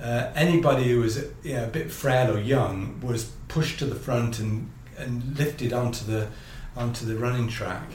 [0.00, 3.94] uh, anybody who was you know, a bit frail or young was pushed to the
[3.94, 6.26] front and, and lifted onto the
[6.76, 7.88] onto the running track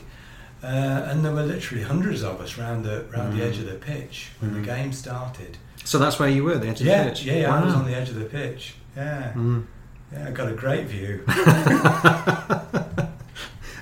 [0.64, 3.48] uh, and there were literally hundreds of us round the round the Mm.
[3.50, 4.56] edge of the pitch when Mm.
[4.62, 7.24] the game started So that's where you were, the edge of yeah the pitch?
[7.24, 9.66] yeah, yeah I was on the edge of the pitch yeah Mm.
[10.12, 11.24] Yeah I got a great view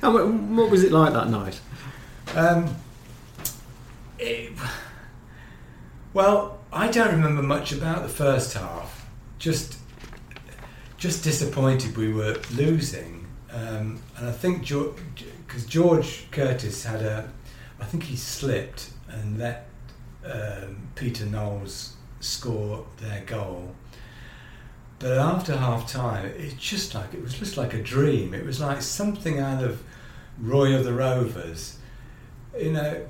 [0.01, 1.61] And what, was it like that night?
[2.35, 2.75] Um,
[4.19, 4.51] it-
[6.13, 9.07] well, I don't remember much about the first half.
[9.39, 9.77] Just,
[10.97, 14.67] just disappointed we were losing, um, and I think
[15.47, 17.29] because George Curtis had a,
[17.79, 19.67] I think he slipped and let
[20.25, 23.73] um, Peter Knowles score their goal.
[25.03, 28.33] But after half time, it's just like it was just like a dream.
[28.33, 29.83] It was like something out of
[30.39, 31.77] Roy of the Rovers.
[32.57, 33.05] You know,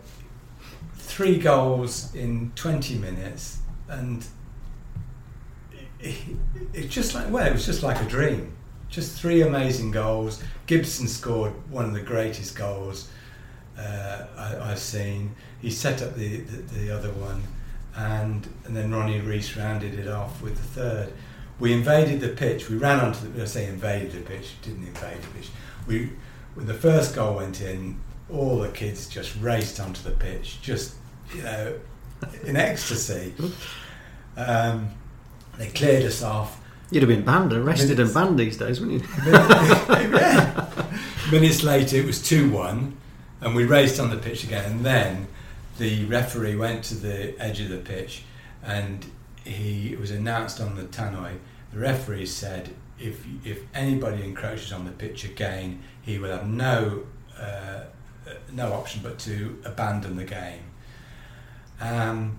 [0.96, 4.26] three goals in 20 minutes, and
[6.00, 6.16] it,
[6.74, 8.58] it just like well, it was just like a dream.
[8.90, 10.42] Just three amazing goals.
[10.66, 13.12] Gibson scored one of the greatest goals
[13.78, 15.36] uh, I, I've seen.
[15.62, 17.44] He set up the, the, the other one,
[17.96, 21.14] and and then Ronnie Rees rounded it off with the third.
[21.60, 22.70] We invaded the pitch.
[22.70, 23.42] We ran onto the.
[23.44, 24.54] I say invaded the pitch.
[24.62, 25.50] Didn't invade the pitch.
[25.88, 26.10] We
[26.56, 30.96] when the first goal went in, all the kids just raced onto the pitch, just
[31.36, 31.80] you know,
[32.44, 33.34] in ecstasy.
[34.36, 34.90] Um,
[35.58, 36.60] they cleared us off.
[36.92, 38.16] You'd have been banned, arrested Minutes.
[38.16, 39.08] and banned these days, wouldn't you?
[39.32, 40.70] yeah.
[41.32, 42.98] Minutes later, it was two one,
[43.42, 44.72] and we raced on the pitch again.
[44.72, 45.28] And then
[45.78, 48.24] the referee went to the edge of the pitch,
[48.64, 49.06] and
[49.44, 51.38] he it was announced on the tannoy.
[51.72, 57.04] The referee said, if if anybody encroaches on the pitch again, he will have no
[57.40, 57.84] uh,
[58.52, 60.64] no option but to abandon the game.
[61.82, 62.38] Um,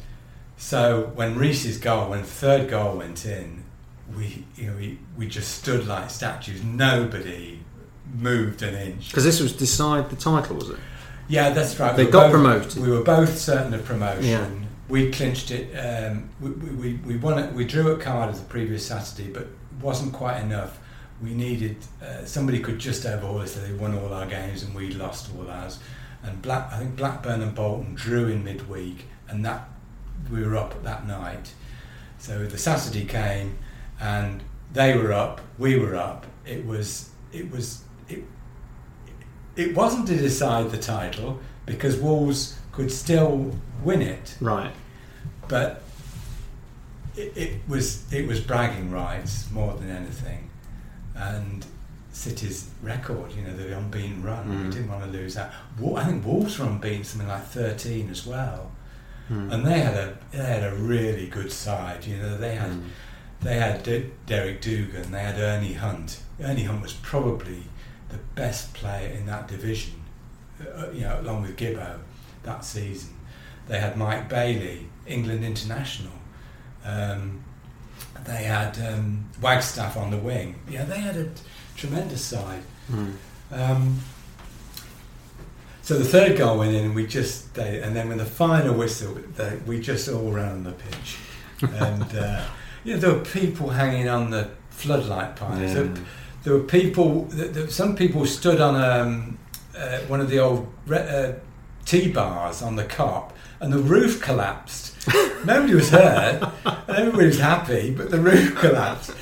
[0.56, 3.64] so when Rees's goal, when the third goal went in,
[4.16, 6.62] we you know we, we just stood like statues.
[6.62, 7.60] Nobody
[8.14, 9.08] moved an inch.
[9.10, 10.78] Because this was decide the title, was it?
[11.26, 11.96] Yeah, that's right.
[11.96, 12.76] They we got both, promoted.
[12.76, 14.24] We were both certain of promotion.
[14.24, 14.48] Yeah.
[14.88, 15.74] We clinched it.
[15.74, 17.52] Um, we, we, we won it.
[17.52, 19.46] We drew at Cardiff the previous Saturday, but
[19.80, 20.78] wasn't quite enough.
[21.22, 23.54] We needed uh, somebody could just overhaul us.
[23.54, 25.78] So they won all our games and we lost all ours.
[26.22, 29.68] And Black, I think Blackburn and Bolton drew in midweek, and that
[30.30, 31.52] we were up that night.
[32.18, 33.58] So the Saturday came,
[34.00, 34.42] and
[34.72, 35.42] they were up.
[35.58, 36.26] We were up.
[36.46, 38.24] It was it was it
[39.56, 44.72] it wasn't to decide the title because Wolves could still win it, Right.
[45.48, 45.82] but
[47.16, 50.50] it, it was it was bragging rights more than anything,
[51.14, 51.64] and
[52.12, 54.48] City's record, you know, the unbeaten run.
[54.48, 54.72] We Mm.
[54.72, 55.52] didn't want to lose that.
[55.96, 58.70] I think Wolves were unbeaten something like thirteen as well,
[59.30, 59.52] Mm.
[59.52, 62.04] and they had a they had a really good side.
[62.04, 62.82] You know, they had Mm.
[63.42, 66.18] they had D- Derek Dougan, they had Ernie Hunt.
[66.42, 67.64] Ernie Hunt was probably
[68.08, 69.94] the best player in that division,
[70.60, 71.98] uh, you know, along with Gibbo
[72.44, 73.14] that season.
[73.66, 76.12] They had Mike Bailey, England international.
[76.84, 77.42] Um,
[78.24, 80.56] they had um, Wagstaffe on the wing.
[80.68, 81.28] Yeah, they had a
[81.76, 82.62] tremendous side.
[82.90, 83.14] Mm.
[83.52, 83.98] Um,
[85.82, 88.74] so the third goal went in, and we just they, and then when the final
[88.74, 91.18] whistle, they, we just all ran on the pitch,
[91.62, 92.42] and uh,
[92.84, 95.74] you know there were people hanging on the floodlight pipes.
[95.74, 95.94] There,
[96.42, 97.24] there were people.
[97.24, 99.38] There, there- some people stood on um,
[99.76, 101.32] uh, one of the old re- uh,
[101.84, 104.92] tea bars on the Kop, and the roof collapsed.
[105.44, 109.14] Nobody was hurt, and everybody was happy, but the roof collapsed.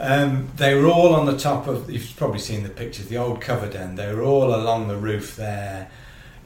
[0.00, 1.90] Um, they were all on the top of.
[1.90, 3.06] You've probably seen the pictures.
[3.06, 3.98] The old covered end.
[3.98, 5.90] They were all along the roof there,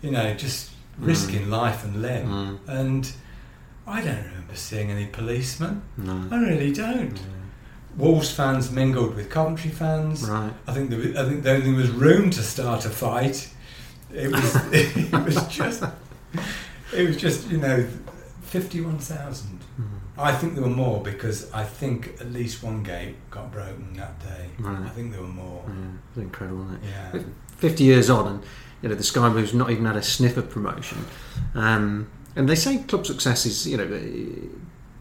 [0.03, 2.29] you know, just risking life and limb.
[2.29, 2.59] Mm.
[2.69, 3.13] And
[3.87, 5.83] I don't remember seeing any policemen.
[5.97, 6.29] No.
[6.31, 7.19] I really don't.
[7.97, 10.29] Wolves fans mingled with Coventry fans.
[10.29, 10.53] Right.
[10.67, 13.51] I think there was, I think there was room to start a fight.
[14.13, 15.85] It was it was just
[16.95, 17.87] it was just you know
[18.43, 19.61] fifty one thousand.
[19.81, 19.99] Mm.
[20.19, 24.19] I think there were more because I think at least one gate got broken that
[24.19, 24.49] day.
[24.59, 24.85] Right.
[24.85, 25.63] I think there were more.
[25.69, 25.75] Yeah,
[26.09, 26.91] it's incredible, isn't it?
[27.15, 27.23] Yeah.
[27.59, 28.43] 50 years on, and
[28.83, 31.05] you know the Sky Blues not even had a sniff of promotion.
[31.55, 34.49] Um, and they say club success is, you know, eh,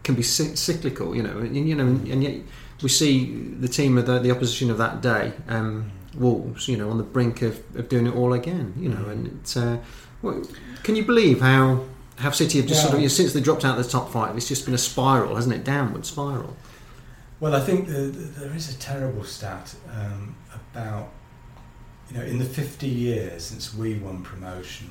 [0.02, 1.16] can be cyclical.
[1.16, 2.40] You know, and, you know, and yet
[2.82, 6.90] we see the team of the, the opposition of that day, um, Wolves, you know,
[6.90, 8.74] on the brink of, of doing it all again.
[8.78, 9.78] You know, and it's, uh,
[10.20, 10.48] what,
[10.82, 11.84] can you believe how
[12.16, 13.02] how City have just sort of Yeah.
[13.04, 15.36] you know, since they dropped out of the top five, it's just been a spiral,
[15.36, 15.62] hasn't it?
[15.64, 16.56] Downward spiral.
[17.40, 20.34] Well, I think the, the, there is a terrible stat um,
[20.74, 21.10] about
[22.10, 24.90] you know in the fifty years since we won promotion,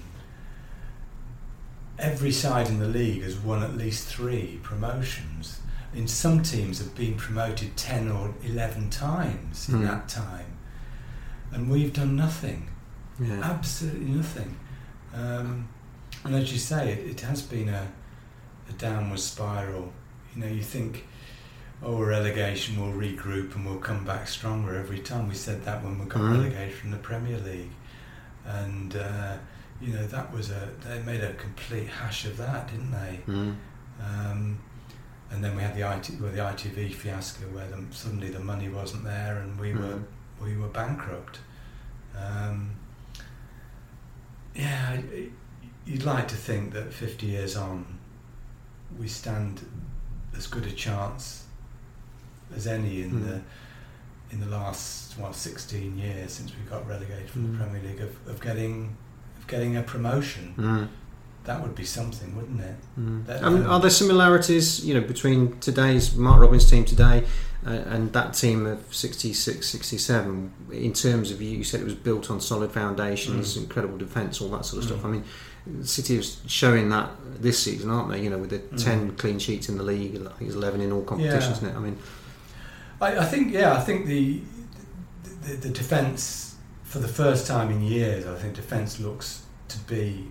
[2.00, 5.60] every side in the league has won at least three promotions.
[5.94, 9.84] In some teams have been promoted ten or eleven times in Hmm.
[9.86, 10.58] that time,
[11.52, 12.68] and we've done nothing.
[13.20, 13.40] Yeah.
[13.44, 14.56] Absolutely nothing.
[15.14, 15.68] Um,
[16.24, 17.88] and as you say, it, it has been a,
[18.70, 19.92] a downward spiral.
[20.36, 21.08] You know, you think,
[21.82, 25.28] oh, relegation, we'll regroup and we'll come back stronger every time.
[25.30, 26.32] We said that when we got Mhm.
[26.32, 27.72] relegated from the Premier League.
[28.46, 29.38] And, uh,
[29.82, 33.20] you know, that was a, they made a complete hash of that, didn't they?
[33.28, 33.56] Mm.
[34.02, 34.60] Um,
[35.32, 38.70] and then we had the IT, well, the ITV fiasco where the, suddenly the money
[38.70, 40.04] wasn't there and we were Mm.
[40.44, 41.40] We were bankrupt.
[42.18, 42.72] Um,
[44.56, 45.00] yeah,
[45.86, 47.86] you'd like to think that 50 years on,
[49.00, 49.66] we stand
[50.36, 51.46] as good a chance
[52.56, 53.26] as any in Mm.
[53.26, 53.42] the
[54.30, 57.52] in the last well 16 years since we got relegated from Mm.
[57.52, 58.96] the Premier League of, of getting
[59.40, 60.54] of getting a promotion.
[60.58, 60.88] Mm.
[61.46, 62.76] That would be something, wouldn't it?
[63.00, 63.26] Mm.
[63.26, 67.26] That- Um, are there similarities, you know, between today's Mark Robins team today
[67.66, 72.40] and that team of 66, 67 in terms of you said it was built on
[72.40, 73.64] solid foundations, Mm.
[73.64, 74.94] incredible defence, all that sort of Mm.
[74.94, 75.06] stuff.
[75.06, 75.24] I mean,
[75.84, 78.22] City is showing that this season, aren't they?
[78.24, 78.84] You know, with the Mm.
[78.84, 81.52] 10 clean sheets in the league, I think it's 11 in all competitions, Yeah.
[81.52, 81.76] isn't it?
[81.76, 81.98] I mean,
[83.02, 84.42] I, I think yeah, I think the
[85.46, 90.30] the, the defence for the first time in years, I think defence looks to be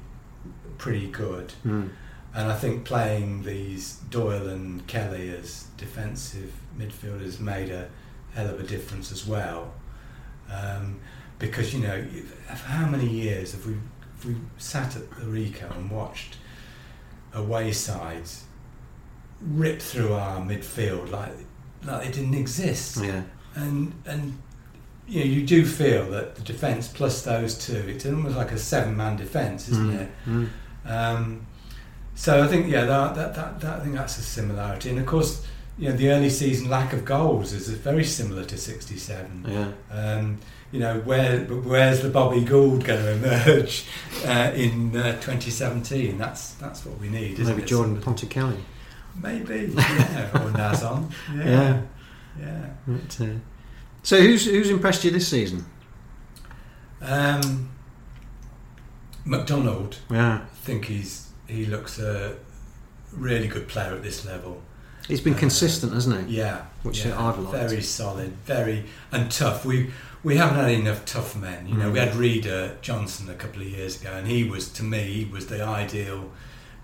[0.79, 1.89] pretty good, mm,
[2.35, 7.89] and I think playing these Doyle and Kelly as defensive midfielders made a
[8.35, 9.73] hell of a difference as well,
[10.51, 11.01] um,
[11.39, 12.05] because you know
[12.49, 13.75] how many years have we
[14.19, 16.37] if we sat at the Ricoh and watched
[17.35, 18.45] away sides
[19.43, 21.33] rip through our midfield like
[21.85, 22.97] like it didn't exist.
[23.03, 23.23] Yeah.
[23.55, 24.39] And and
[25.07, 28.59] you know, you do feel that the defence plus those two, it's almost like a
[28.59, 30.11] seven man defence, isn't Mm, it?
[30.27, 30.49] mm.
[30.85, 31.47] Um,
[32.15, 35.07] so I think yeah, that, that, that, that I think that's a similarity, and of
[35.07, 35.47] course,
[35.79, 39.45] you know, the early season lack of goals is very similar to '67.
[39.49, 39.73] Yeah.
[39.91, 40.39] Um,
[40.73, 43.85] you know, where where's the Bobby Gould going to emerge
[44.27, 46.19] uh, in uh, 2017?
[46.19, 47.39] That's that's what we need.
[47.39, 47.69] Isn't Maybe it?
[47.69, 48.61] Jordan Somebody- Ponticelli.
[49.23, 51.11] Maybe, yeah, or Nazon.
[51.35, 51.83] Yeah, Yeah.
[52.39, 52.67] yeah.
[52.87, 53.27] But, uh,
[54.03, 55.65] so who's who's impressed you this season?
[57.01, 57.71] Um,
[59.25, 60.41] McDonald, Yeah.
[60.45, 62.37] I think he's he looks a
[63.13, 64.61] really good player at this level.
[65.09, 66.37] He's been consistent, hasn't he?
[66.39, 67.57] Yeah, Which yeah, I've liked.
[67.57, 69.65] Very solid, very and tough.
[69.65, 69.91] We
[70.25, 71.69] we haven't had enough tough men.
[71.69, 71.93] You know, Mm.
[71.93, 75.25] we had Reda Johnson a couple of years ago, and he was to me he
[75.25, 76.31] was the ideal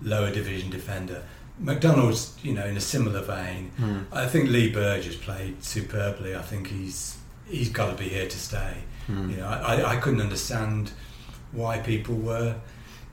[0.01, 1.23] lower division defender.
[1.59, 3.71] McDonald's, you know, in a similar vein.
[3.79, 4.05] Mm.
[4.11, 6.35] I think Lee Burgess played superbly.
[6.35, 7.17] I think he's
[7.47, 8.73] he's got to be here to stay.
[9.09, 9.31] Mm.
[9.31, 10.91] You know, I- I couldn't understand
[11.51, 12.55] why people were,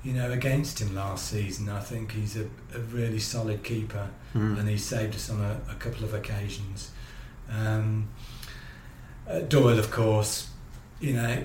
[0.03, 1.68] you know, against him last season.
[1.68, 2.44] I think he's a,
[2.74, 4.61] a really solid keeper, Mm.
[4.61, 6.90] and he saved us on a, a couple of occasions.
[7.51, 8.09] Um,
[9.28, 10.48] uh, Doyle, of course,
[11.01, 11.42] you know,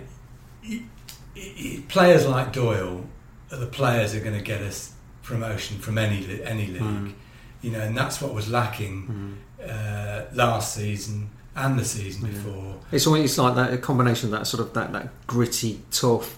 [0.61, 0.85] he,
[1.33, 3.05] he- players like Doyle
[3.51, 4.93] are the players who are going to get us
[5.23, 6.81] promotion from any any league.
[6.81, 7.13] Mm.
[7.61, 9.67] You know, and that's what was lacking Mm.
[9.69, 12.33] uh, last season and the season Yeah.
[12.33, 12.75] before.
[12.91, 16.37] It's always like that a combination of that sort of that, that gritty, tough,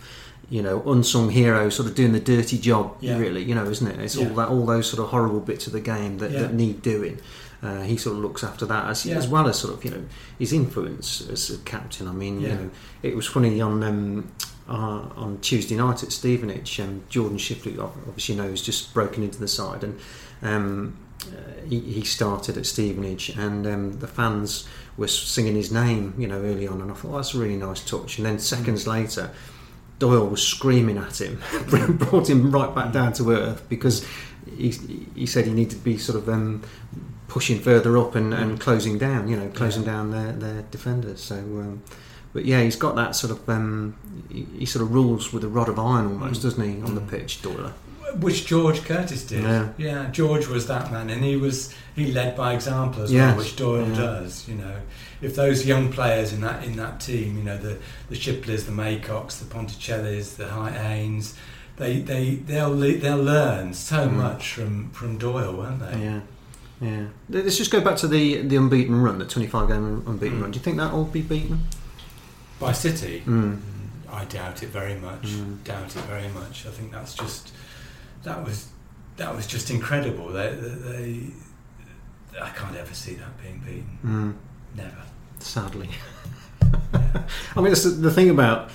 [0.50, 2.95] you know, unsung hero sort of doing the dirty job.
[3.02, 3.18] Yeah.
[3.18, 4.00] Really, you know, isn't it?
[4.00, 4.30] It's Yeah.
[4.30, 6.41] all that all those sort of horrible bits of the game that, Yeah.
[6.43, 7.20] that need doing.
[7.62, 10.04] Uh, he sort of looks after that as, as well as sort of you know
[10.39, 12.08] his influence as a captain.
[12.08, 12.70] I mean, you know,
[13.04, 14.32] it was funny on um,
[14.70, 16.80] uh, on Tuesday night at Stevenage.
[16.80, 20.00] Um, Jordan Shipley ob- obviously knows just broken into the side and.
[20.43, 24.68] Um, uh, he, he started at Stevenage, and um, the fans
[24.98, 27.58] were singing his name, you know, early on, and I thought oh, that's a really
[27.58, 28.18] nice touch.
[28.20, 29.32] And then seconds later,
[30.00, 31.41] Doyle was screaming at him,
[31.98, 34.06] brought him right back down to earth because
[34.56, 34.70] he,
[35.16, 36.62] he said he needed to be sort of um,
[37.28, 39.91] pushing further up and, and closing down, you know, closing Yeah.
[39.91, 41.22] down their, their defenders.
[41.22, 41.82] So, um,
[42.34, 43.95] but yeah, he's got that sort of um,
[44.32, 46.43] he, he sort of rules with a rod of iron almost, Mm.
[46.43, 47.10] doesn't he, on the Mm.
[47.10, 47.74] pitch, Doyle?
[48.16, 49.43] Which George Curtis did.
[49.78, 50.10] Yeah.
[50.12, 53.30] George was that man, and he was he led by example as Yes.
[53.30, 53.95] well, which Doyle Yeah.
[53.95, 54.47] does.
[54.47, 54.76] You know,
[55.22, 57.78] if those young players in that in that team, you know, the
[58.10, 61.34] the Shipleys, the Maycocks, the Ponticellis, the High Haynes,
[61.78, 64.14] they they they'll they'll learn so Mm.
[64.14, 65.99] much from from Doyle, won't they?
[66.03, 66.20] Yeah,
[66.82, 67.05] yeah.
[67.30, 70.41] Let's just go back to the the unbeaten run, the twenty-five game unbeaten Mm.
[70.43, 70.51] run.
[70.51, 71.62] Do you think that will be beaten?
[72.60, 73.58] By City, Mm.
[74.12, 75.24] I doubt it very much.
[75.28, 75.64] Mm.
[75.66, 76.66] Doubt it very much.
[76.66, 77.51] I think that's just
[78.24, 78.68] that was
[79.18, 80.30] that was just incredible.
[80.30, 80.70] They, they,
[82.32, 83.97] they I can't ever see that being beaten.
[84.05, 84.78] Mm.
[84.78, 85.03] Never.
[85.39, 85.89] Sadly,
[86.61, 88.70] I mean, the, thing about.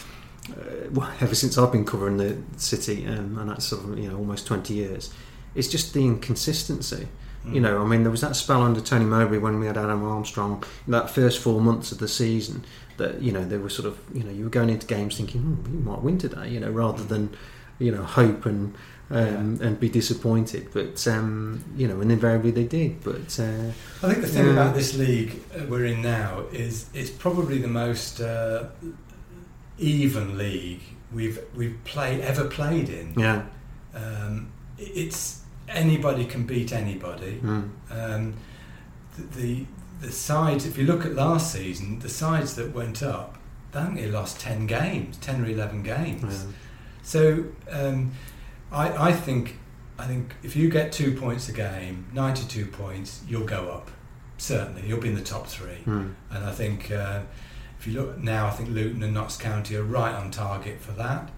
[0.50, 4.08] Uh, well, ever since I've been covering the city, um, and that's sort of you
[4.10, 5.12] know almost twenty years,
[5.54, 7.08] it's just the inconsistency.
[7.44, 7.62] You Mm.
[7.62, 10.62] know, I mean, there was that spell under Tony Mowbray when we had Adam Armstrong.
[10.86, 12.64] That first four months of the season,
[12.98, 15.40] that you know, they were sort of you know, you were going into games thinking,
[15.42, 17.34] hmm, we might win today, you know, rather than
[17.80, 18.74] you know hope and
[19.12, 20.68] um, and be disappointed.
[20.72, 23.02] But um, you know, and invariably they did.
[23.04, 23.70] But uh,
[24.02, 24.52] I think the thing Yeah.
[24.52, 25.32] about this league
[25.68, 28.64] we're in now is it's probably the most uh,
[29.78, 30.80] even league
[31.12, 33.14] we've we've played ever played in.
[33.16, 33.42] yeah,
[33.94, 37.40] Um, it's anybody can beat anybody.
[37.42, 38.34] mm, Um,
[39.16, 39.66] the, the
[40.00, 43.38] the sides, if you look at last season, the sides that went up,
[43.72, 46.22] they only lost ten games, ten or eleven games.
[46.44, 46.52] yeah.
[47.04, 48.12] So um,
[48.72, 49.58] I, I think
[49.98, 53.90] I think if you get two points a game, ninety-two points, you'll go up.
[54.38, 55.82] Certainly, you'll be in the top three.
[55.86, 57.20] Mm, And I think uh,
[57.78, 60.92] if you look now, I think Luton and Notts County are right on target for
[60.92, 61.30] that.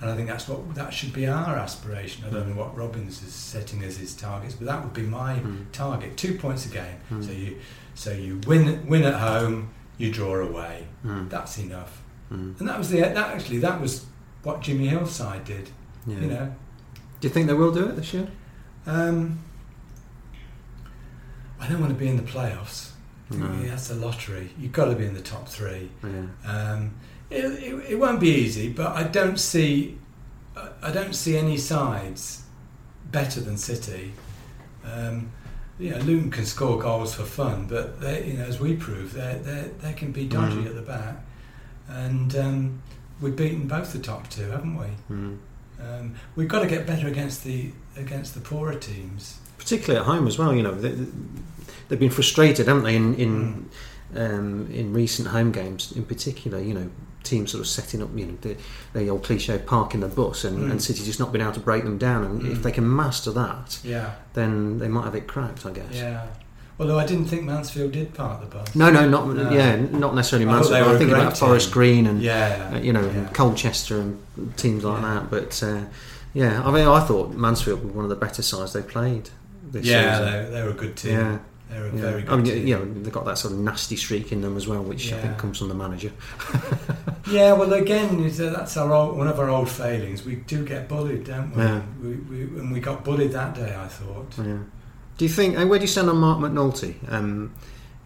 [0.00, 2.24] And I think that's what that should be our aspiration.
[2.26, 5.36] I don't know what Robins is setting as his targets, but that would be my
[5.36, 5.66] Mm.
[5.72, 6.96] target: two points a game.
[7.10, 7.24] Mm.
[7.24, 7.58] So you
[7.94, 10.88] so you win win at home, you draw away.
[11.06, 12.02] mm, That's enough.
[12.32, 12.58] mm.
[12.58, 14.04] And that was the that actually that was
[14.42, 15.70] what Jimmy Hill's side did.
[16.06, 16.18] Yeah.
[16.18, 16.54] You know.
[17.22, 18.26] Do you think they will do it this year?
[18.84, 19.38] Um,
[21.60, 22.90] I don't want to be in the playoffs.
[23.30, 23.62] I think No.
[23.62, 24.50] That's a lottery.
[24.58, 25.88] You've got to be in the top three.
[26.02, 26.26] Yeah.
[26.44, 26.94] Um,
[27.30, 29.98] it, it, it won't be easy, but I don't see
[30.56, 32.42] I- I don't see any sides
[33.12, 34.12] better than City.
[34.84, 35.30] Um,
[35.78, 39.12] you know, Luton can score goals for fun, but they, you know, as we prove,
[39.14, 40.66] they they they can be dodgy Mhm.
[40.66, 41.24] at the back,
[41.88, 42.82] and um,
[43.20, 44.86] we've beaten both the top two, haven't we?
[45.08, 45.38] Mm.
[45.82, 50.26] Um, we've got to get better against the against the poorer teams, particularly at home
[50.26, 50.54] as well.
[50.54, 50.90] You know, they,
[51.90, 53.70] have been frustrated, haven't they, in in,
[54.14, 54.20] mm.
[54.20, 56.60] um, in recent home games, in particular.
[56.60, 56.90] You know,
[57.22, 58.56] teams sort of setting up, you know, the,
[58.92, 60.70] the old cliche parking the bus, and, mm.
[60.70, 62.24] and City just not been able to break them down.
[62.24, 62.52] And mm.
[62.52, 65.94] if they can master that, yeah, then they might have it cracked, I guess.
[65.94, 66.26] Yeah.
[66.82, 68.74] Although I didn't think Mansfield did park the bus.
[68.74, 69.52] No, no, not no.
[69.52, 70.88] yeah, not necessarily I Mansfield.
[70.88, 71.46] I think about team.
[71.46, 73.28] Forest Green and yeah, uh, you know yeah.
[73.32, 74.18] Colchester and
[74.56, 75.14] teams like yeah.
[75.14, 75.30] that.
[75.30, 75.84] But uh,
[76.34, 79.30] yeah, I mean, I thought Mansfield were one of the better sides they played.
[79.70, 81.12] This yeah, they, they, were a good team.
[81.12, 81.38] Yeah.
[81.70, 82.00] They're a yeah.
[82.00, 82.66] very good I mean, team.
[82.66, 85.20] You know, they've got that sort of nasty streak in them as well, which I
[85.20, 86.10] think comes from the manager.
[87.30, 90.24] yeah, well, again, that's our old, one of our old failings.
[90.24, 91.62] We do get bullied, don't we?
[91.62, 91.82] Yeah.
[92.02, 94.34] We, we, and we got bullied that day, I thought.
[94.36, 94.58] Yeah.
[95.18, 95.56] Do you think?
[95.56, 96.94] Where do you stand on Marc McNulty?
[97.12, 97.54] Um,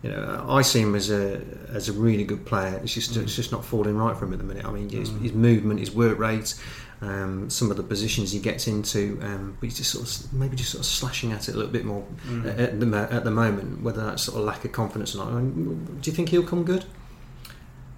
[0.03, 1.43] you know, I see him as a
[1.73, 2.79] as a really good player.
[2.83, 3.23] It's just mm.
[3.23, 4.65] it's just not falling right for him at the minute.
[4.65, 5.21] I mean, his, mm.
[5.21, 6.55] his movement, his work rate,
[7.01, 10.57] um, some of the positions he gets into, um, but he's just sort of maybe
[10.57, 12.47] just sort of slashing at it a little bit more mm.
[12.59, 13.83] at, the, at the moment.
[13.83, 15.29] Whether that's sort of lack of confidence or not.
[15.29, 16.85] I mean, do you think he'll come good?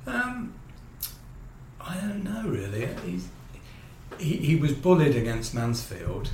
[0.06, 0.54] Um,
[1.80, 2.88] I don't know really.
[3.04, 3.28] He's,
[4.18, 6.30] he, he was bullied against Mansfield,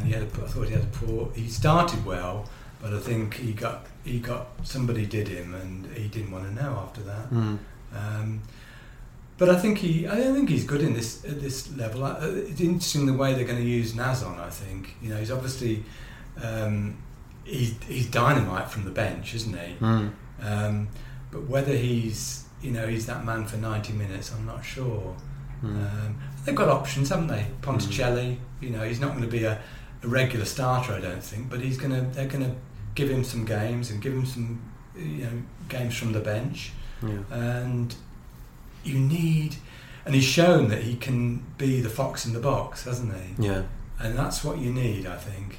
[0.00, 1.30] and he had a, I thought he had a poor.
[1.34, 2.48] He started well,
[2.80, 6.62] but I think he got he got somebody did him, and he didn't want to
[6.62, 7.30] know after that.
[7.30, 7.58] Mm.
[7.94, 8.42] Um,
[9.36, 12.04] but I think he, I don't think he's good in this at this level.
[12.04, 14.38] Uh, it's interesting the way they're going to use Nazon.
[14.38, 15.84] I think you know he's obviously
[16.42, 17.02] um,
[17.44, 19.74] he's he's dynamite from the bench, isn't he?
[19.76, 20.12] Mm.
[20.42, 20.88] Um,
[21.30, 25.16] but whether he's you know he's that man for ninety minutes, I'm not sure.
[25.62, 25.66] Mm.
[25.66, 27.46] Um, they've got options, haven't they?
[27.60, 28.38] Ponticelli, mm.
[28.60, 29.60] you know, he's not going to be a,
[30.02, 32.02] a, regular starter, I don't think, but he's going to.
[32.14, 32.56] They're going to
[32.94, 34.62] give him some games and give him some,
[34.96, 36.72] you know, games from the bench,
[37.02, 37.22] yeah.
[37.30, 37.94] and
[38.84, 39.56] you need.
[40.06, 43.46] And he's shown that he can be the fox in the box, hasn't he?
[43.46, 43.64] Yeah.
[43.98, 45.58] And that's what you need, I think.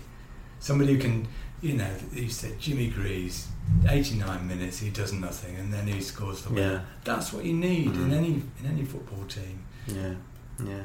[0.59, 1.27] Somebody who can,
[1.61, 3.47] you know, you said Jimmy Greaves,
[3.87, 6.71] 89 minutes, he does nothing, and then he scores the winner.
[6.73, 6.81] Yeah.
[7.03, 8.11] That's what you need mm-hmm.
[8.11, 9.63] in any in any football team.
[9.87, 10.15] Yeah.
[10.65, 10.83] Yeah.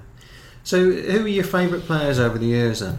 [0.63, 2.99] So, who are your favourite players over the years then?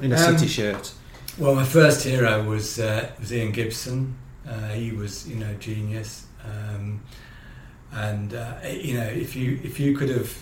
[0.00, 0.92] In a um, City shirt.
[1.38, 4.16] Well, my first hero was uh, was Ian Gibson.
[4.48, 6.26] Uh, he was, you know, genius.
[6.44, 7.02] Um,
[7.92, 10.34] and uh, you know, if you if you could have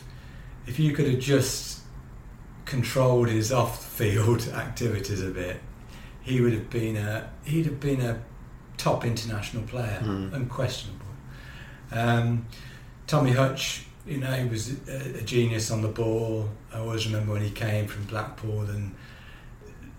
[0.67, 1.81] if you could have just
[2.65, 5.61] controlled his off-field activities a bit,
[6.23, 8.23] he would have been a he'd have been a
[8.77, 10.33] top international player, mm.
[10.33, 11.07] unquestionable.
[11.93, 12.47] Um,
[13.07, 16.49] Tommy Hutch you know, he was a, a, genius on the ball.
[16.73, 18.95] I always remember when he came from Blackpool and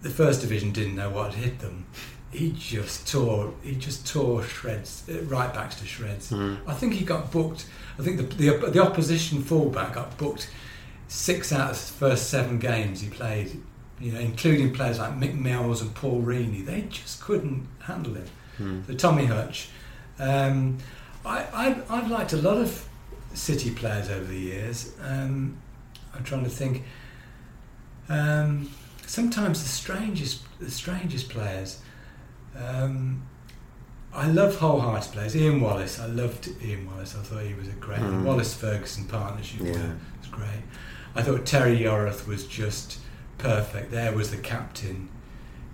[0.01, 1.85] the first division didn't know what hit them.
[2.31, 6.31] He just tore, he just tore shreds, uh, right backs to shreds.
[6.31, 6.59] Mm.
[6.65, 7.65] I think he got booked.
[7.99, 10.49] I think the, the the opposition fullback got booked
[11.07, 13.61] six out of the first seven games he played.
[13.99, 16.65] You know, including players like Mick Mills and Paul Reaney.
[16.65, 18.25] They just couldn't handle him.
[18.59, 18.87] Mm.
[18.87, 19.69] So Tommy Hutch.
[20.17, 20.77] Um,
[21.25, 22.87] I, I I've liked a lot of
[23.33, 24.93] City players over the years.
[25.01, 25.57] Um,
[26.15, 26.83] I'm trying to think.
[28.09, 28.69] Um,
[29.11, 31.81] sometimes the strangest, the strangest players.
[32.57, 33.23] Um,
[34.13, 35.35] I love wholehearted players.
[35.35, 37.15] Ian Wallace, I loved Ian Wallace.
[37.15, 38.23] I thought he was a great mm.
[38.23, 39.93] Wallace Ferguson partnership yeah.
[40.17, 40.61] was great.
[41.13, 42.99] I thought Terry Yorath was just
[43.37, 43.91] perfect.
[43.91, 45.09] There was the captain,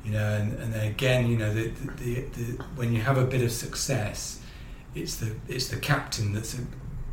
[0.03, 1.67] you know, and, and then again, you know, the,
[1.97, 4.41] the, the, when you have a bit of success,
[4.95, 6.57] it's the it's the captain that's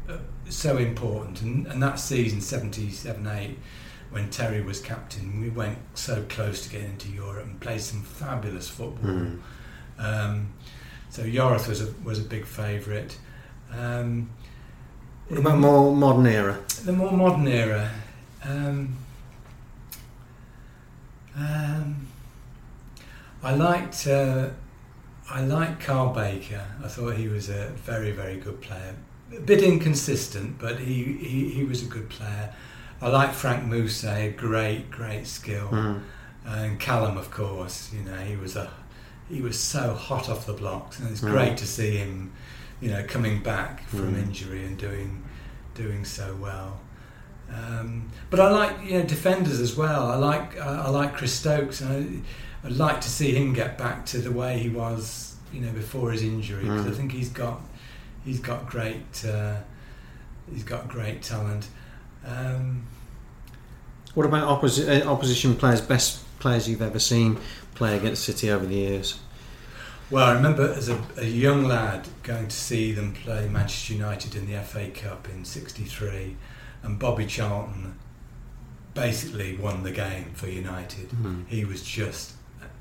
[0.09, 0.19] a,
[0.49, 1.43] so important.
[1.43, 3.59] And, and that season, 77 8,
[4.15, 8.03] when Terry was captain, we went so close to getting into Europe and played some
[8.03, 9.11] fabulous football.
[9.11, 9.41] Mm.
[9.99, 10.49] Um,
[11.11, 13.19] so Yorath was a, was a big favourite.
[13.73, 14.31] Um,
[15.29, 16.61] what about more modern era?
[16.85, 17.91] The more modern era.
[18.45, 18.97] Um,
[21.37, 22.07] um,
[23.43, 24.51] I liked uh,
[25.29, 26.65] I liked Carl Baker.
[26.85, 28.95] I thought he was a very very good player
[29.37, 32.55] a bit inconsistent, but he, he, he was a good player.
[33.05, 35.69] I like Franck Moussa, great, great skill.
[35.69, 36.03] Mm.
[36.47, 38.71] And Callum, of course, you know, he was a
[39.29, 41.31] he was so hot off the blocks, and it's mm.
[41.31, 42.33] great to see him,
[42.81, 44.23] you know, coming back from mm.
[44.23, 45.23] injury and doing
[45.75, 46.81] doing so well.
[47.55, 50.11] Um, but I like you know defenders as well.
[50.11, 52.25] I like I, I like Chris Stokes, and
[52.63, 55.73] I, would like to see him get back to the way he was, you know,
[55.73, 56.97] before his injury because I mm.
[56.97, 57.61] think he's got
[58.25, 59.57] he's got great uh,
[60.51, 61.69] he's got great talent.
[62.27, 62.87] Um,
[64.15, 65.81] what about opposi- uh, opposition players?
[65.81, 67.39] Best players you've ever seen
[67.75, 69.19] play against City over the years?
[70.11, 74.35] Well, I remember as a, a, young lad going to see them play Manchester United
[74.35, 76.37] in the FA Cup in '63,
[76.83, 77.99] and Bobby Charlton
[78.93, 81.09] basically won the game for United.
[81.11, 81.47] Mhm.
[81.49, 82.35] He was just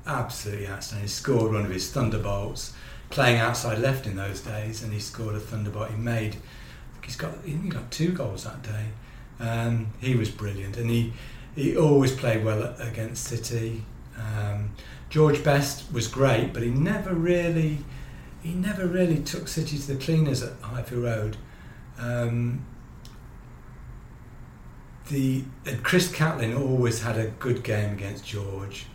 [0.06, 1.06] absolutely outstanding.
[1.06, 2.74] He scored one of his thunderbolts,
[3.10, 5.90] playing outside left in those days, and he scored a thunderbolt.
[5.90, 8.90] He made, I think he's got he got two goals that day.
[9.40, 11.12] Um, he was brilliant, and he
[11.54, 13.84] he always played well against City.
[14.16, 14.70] Um,
[15.10, 17.78] George Best was great, but he never really
[18.42, 21.36] he never really took City to the cleaners at Highfield Road.
[21.98, 22.64] Um,
[25.08, 25.44] the
[25.82, 28.86] Chris Cattlin always had a good game against George.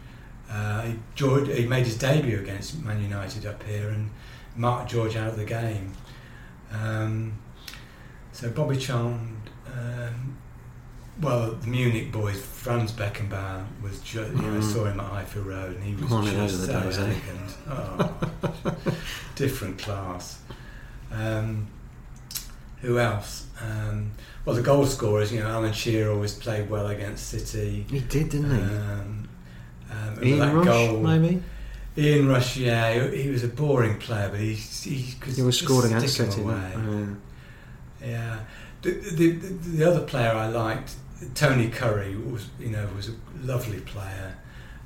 [0.50, 4.10] Uh, he- George he made his debut against Man United up here and
[4.56, 5.94] marked George out of the game.
[6.72, 7.34] Um,
[8.32, 9.38] so Bobby Charmed,
[9.74, 10.38] um,
[11.22, 14.64] well, the Munich boys, Franz Beckenbauer was just, you know, Mm.
[14.74, 17.02] saw him at Highfield Road and he was One just so days, eh?
[17.02, 17.58] elegant.
[17.70, 18.76] Oh,
[19.36, 20.40] different class.
[21.12, 21.68] Um,
[22.82, 23.48] who else?
[23.62, 24.12] Um,
[24.46, 27.86] well, the goal scorers, you know, Alan Shearer always played well against City.
[27.90, 28.62] He did, didn't he?
[28.64, 29.30] Um,
[29.92, 31.44] um, Ian that Rush, goal, maybe.
[31.98, 35.86] Ian Rush, yeah, he, he was a boring player, but he he, He was scored
[35.86, 36.42] against City.
[36.42, 37.20] wasn't
[38.02, 38.40] Yeah,
[38.82, 40.96] the, the, the, the other player I liked,
[41.36, 43.14] Tony Currie, was you know was a
[43.44, 44.36] lovely player,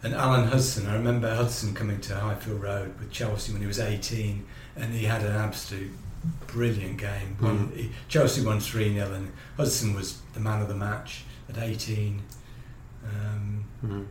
[0.01, 0.87] and Alan Hudson.
[0.87, 5.05] I remember Hudson coming to Highfield Road with Chelsea when he was 18, and he
[5.05, 5.91] had an absolute
[6.47, 7.37] brilliant game.
[7.41, 7.75] Won, Mm.
[7.77, 12.21] he, Chelsea won three 0 and Hudson was the man of the match at 18.
[13.05, 14.05] Um, he?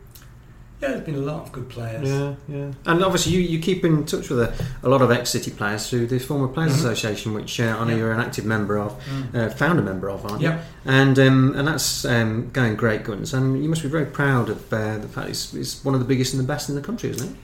[0.83, 2.09] Yeah, there's been a lot of good players.
[2.09, 2.71] Yeah, yeah.
[2.85, 4.53] And obviously, you, you keep in touch with a,
[4.85, 6.79] a lot of ex City players through the Former Players Mhm.
[6.79, 7.97] Association, which uh, I know Yeah.
[7.99, 9.33] you're an active member of, Mm.
[9.33, 10.49] uh, founder member of, aren't you?
[10.49, 10.61] Yeah.
[10.83, 13.33] And um, and that's um, going great guns.
[13.33, 16.05] And you must be very proud of uh, the fact it's, it's one of the
[16.07, 17.35] biggest and the best in the country, isn't it?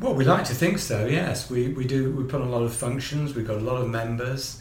[0.00, 1.06] Well, we like to think so.
[1.06, 2.10] Yes, we, we do.
[2.10, 3.34] We put on a lot of functions.
[3.36, 4.60] We've got a lot of members,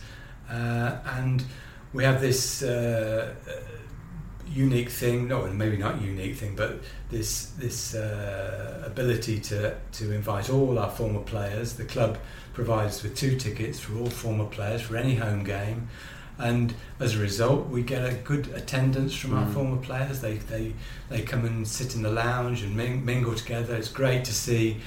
[0.52, 1.44] uh, and
[1.94, 3.52] we have this uh, uh,
[4.52, 5.28] unique thing.
[5.28, 6.80] No, maybe not unique thing, but
[7.10, 11.74] this this uh, ability to to invite all our former players.
[11.74, 12.18] The club
[12.54, 15.88] provides us with two tickets for all former players for any home game.
[16.38, 19.54] And as a result, we get a good attendance from our Mm.
[19.54, 20.22] former players.
[20.22, 20.74] They, they,
[21.10, 23.76] they come and sit in the lounge and ming- mingle together.
[23.76, 24.78] It's great to see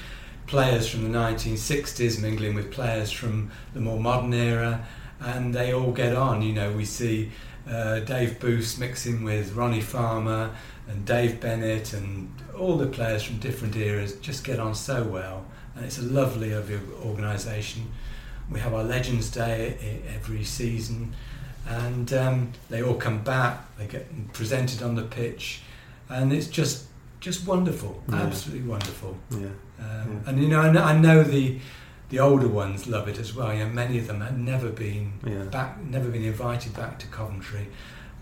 [0.47, 4.87] players from the 1960s mingling with players from the more modern era,
[5.21, 6.41] and they all get on.
[6.41, 7.31] You know, we see
[7.69, 10.51] uh, Dave Booth mixing with Ronnie Farmer
[10.89, 15.45] and Dave Bennett, and all the players from different eras just get on so well,
[15.77, 16.53] and it's a lovely
[17.05, 17.91] organisation.
[18.51, 21.15] We have our Legends Day every season,
[21.69, 23.61] and um, they all come back.
[23.79, 25.63] They get presented on the pitch,
[26.09, 26.87] and it's just
[27.21, 28.23] just wonderful, Yeah.
[28.23, 29.17] absolutely wonderful.
[29.31, 29.37] Yeah.
[29.39, 30.05] Um, Yeah.
[30.27, 31.61] And you know, I know, I know the
[32.13, 33.55] the older ones love it as well.
[33.55, 35.45] You know, many of them had never been Yeah.
[35.45, 37.69] back, never been invited back to Coventry.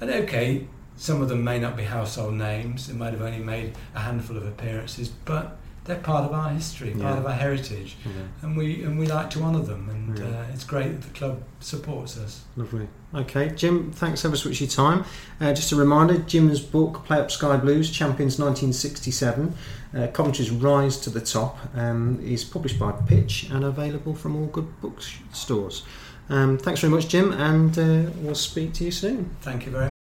[0.01, 2.87] And okay, some of them may not be household names.
[2.87, 6.91] They might have only made a handful of appearances, but they're part of our history,
[6.91, 7.19] part Yeah.
[7.19, 8.11] of our heritage, Yeah.
[8.43, 9.89] and we and we like to honour them.
[9.91, 10.25] And Yeah.
[10.25, 12.43] uh, it's great that the club supports us.
[12.57, 12.89] Lovely.
[13.15, 15.05] Okay, Jim, thanks ever so much for your time.
[15.41, 19.55] Uh, just a reminder Jim's book, Play Up Sky Blues, Champions 1967,
[19.97, 24.47] uh, Coventry's Rise to the Top, um, is published by Pitch and available from all
[24.47, 25.83] good bookstores.
[26.29, 29.31] Um, thanks very much, Jim, and uh, we'll speak to you soon.
[29.41, 29.90] Thank you very much.